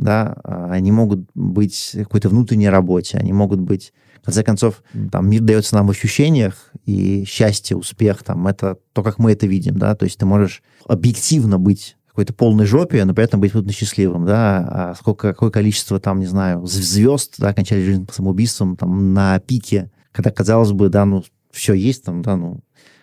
[0.00, 3.92] да, а они могут быть в какой-то внутренней работе, они могут быть,
[4.22, 4.82] в конце концов,
[5.12, 9.46] там, мир дается нам в ощущениях, и счастье, успех, там, это то, как мы это
[9.46, 13.50] видим, да, то есть ты можешь объективно быть какой-то полной жопе, но при этом быть
[13.50, 18.12] абсолютно счастливым, да, а сколько, какое количество, там, не знаю, звезд, да, кончали жизнь по
[18.12, 22.60] самоубийствам, там, на пике, когда, казалось бы, да, ну, все есть там, да, ну,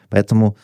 [0.10, 0.58] поэтому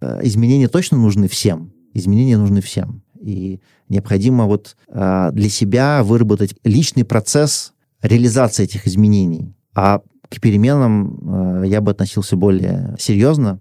[0.00, 3.02] э, изменения точно нужны всем, изменения нужны всем.
[3.20, 9.54] И необходимо вот э, для себя выработать личный процесс реализации этих изменений.
[9.74, 13.60] А к переменам э, я бы относился более серьезно,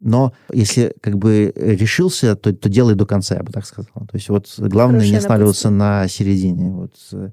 [0.00, 3.92] но если как бы решился, то, то делай до конца, я бы так сказал.
[3.94, 6.72] То есть вот главное Хорошее не останавливаться на середине.
[6.72, 7.30] Вот, э,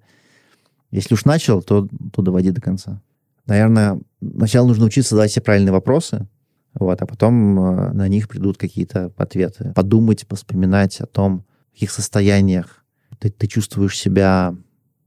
[0.91, 3.01] если уж начал, то, то доводи до конца.
[3.47, 6.28] Наверное, сначала нужно учиться задать себе правильные вопросы,
[6.76, 9.74] вот, а потом э, на них придут какие-то ответы.
[9.76, 11.43] Подумать, вспоминать о том,
[11.80, 12.84] каких состояниях
[13.20, 14.54] ты, ты чувствуешь себя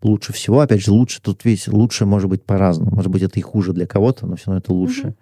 [0.00, 0.60] лучше всего.
[0.60, 2.94] Опять же, лучше, тут весь лучше может быть по-разному.
[2.94, 5.08] Может быть, это и хуже для кого-то, но все равно это лучше.
[5.08, 5.16] Mm-hmm.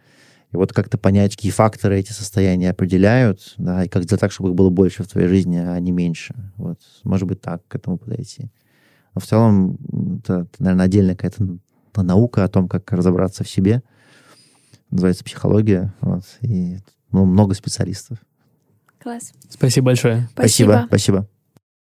[0.53, 4.51] И вот как-то понять, какие факторы эти состояния определяют, да, и как сделать так, чтобы
[4.51, 6.37] их было больше в твоей жизни, а не меньше.
[6.57, 8.49] Вот, может быть, так к этому подойти.
[9.17, 9.77] Но в целом,
[10.21, 11.59] это, это наверное, отдельная какая-то
[12.03, 13.83] наука о том, как разобраться в себе.
[14.91, 15.93] Называется психология.
[16.01, 16.79] Вот, и
[17.11, 18.19] ну, много специалистов.
[19.03, 19.33] Класс.
[19.49, 20.29] Спасибо большое.
[20.33, 20.87] Спасибо.
[20.87, 20.87] Спасибо.
[20.87, 21.29] Спасибо.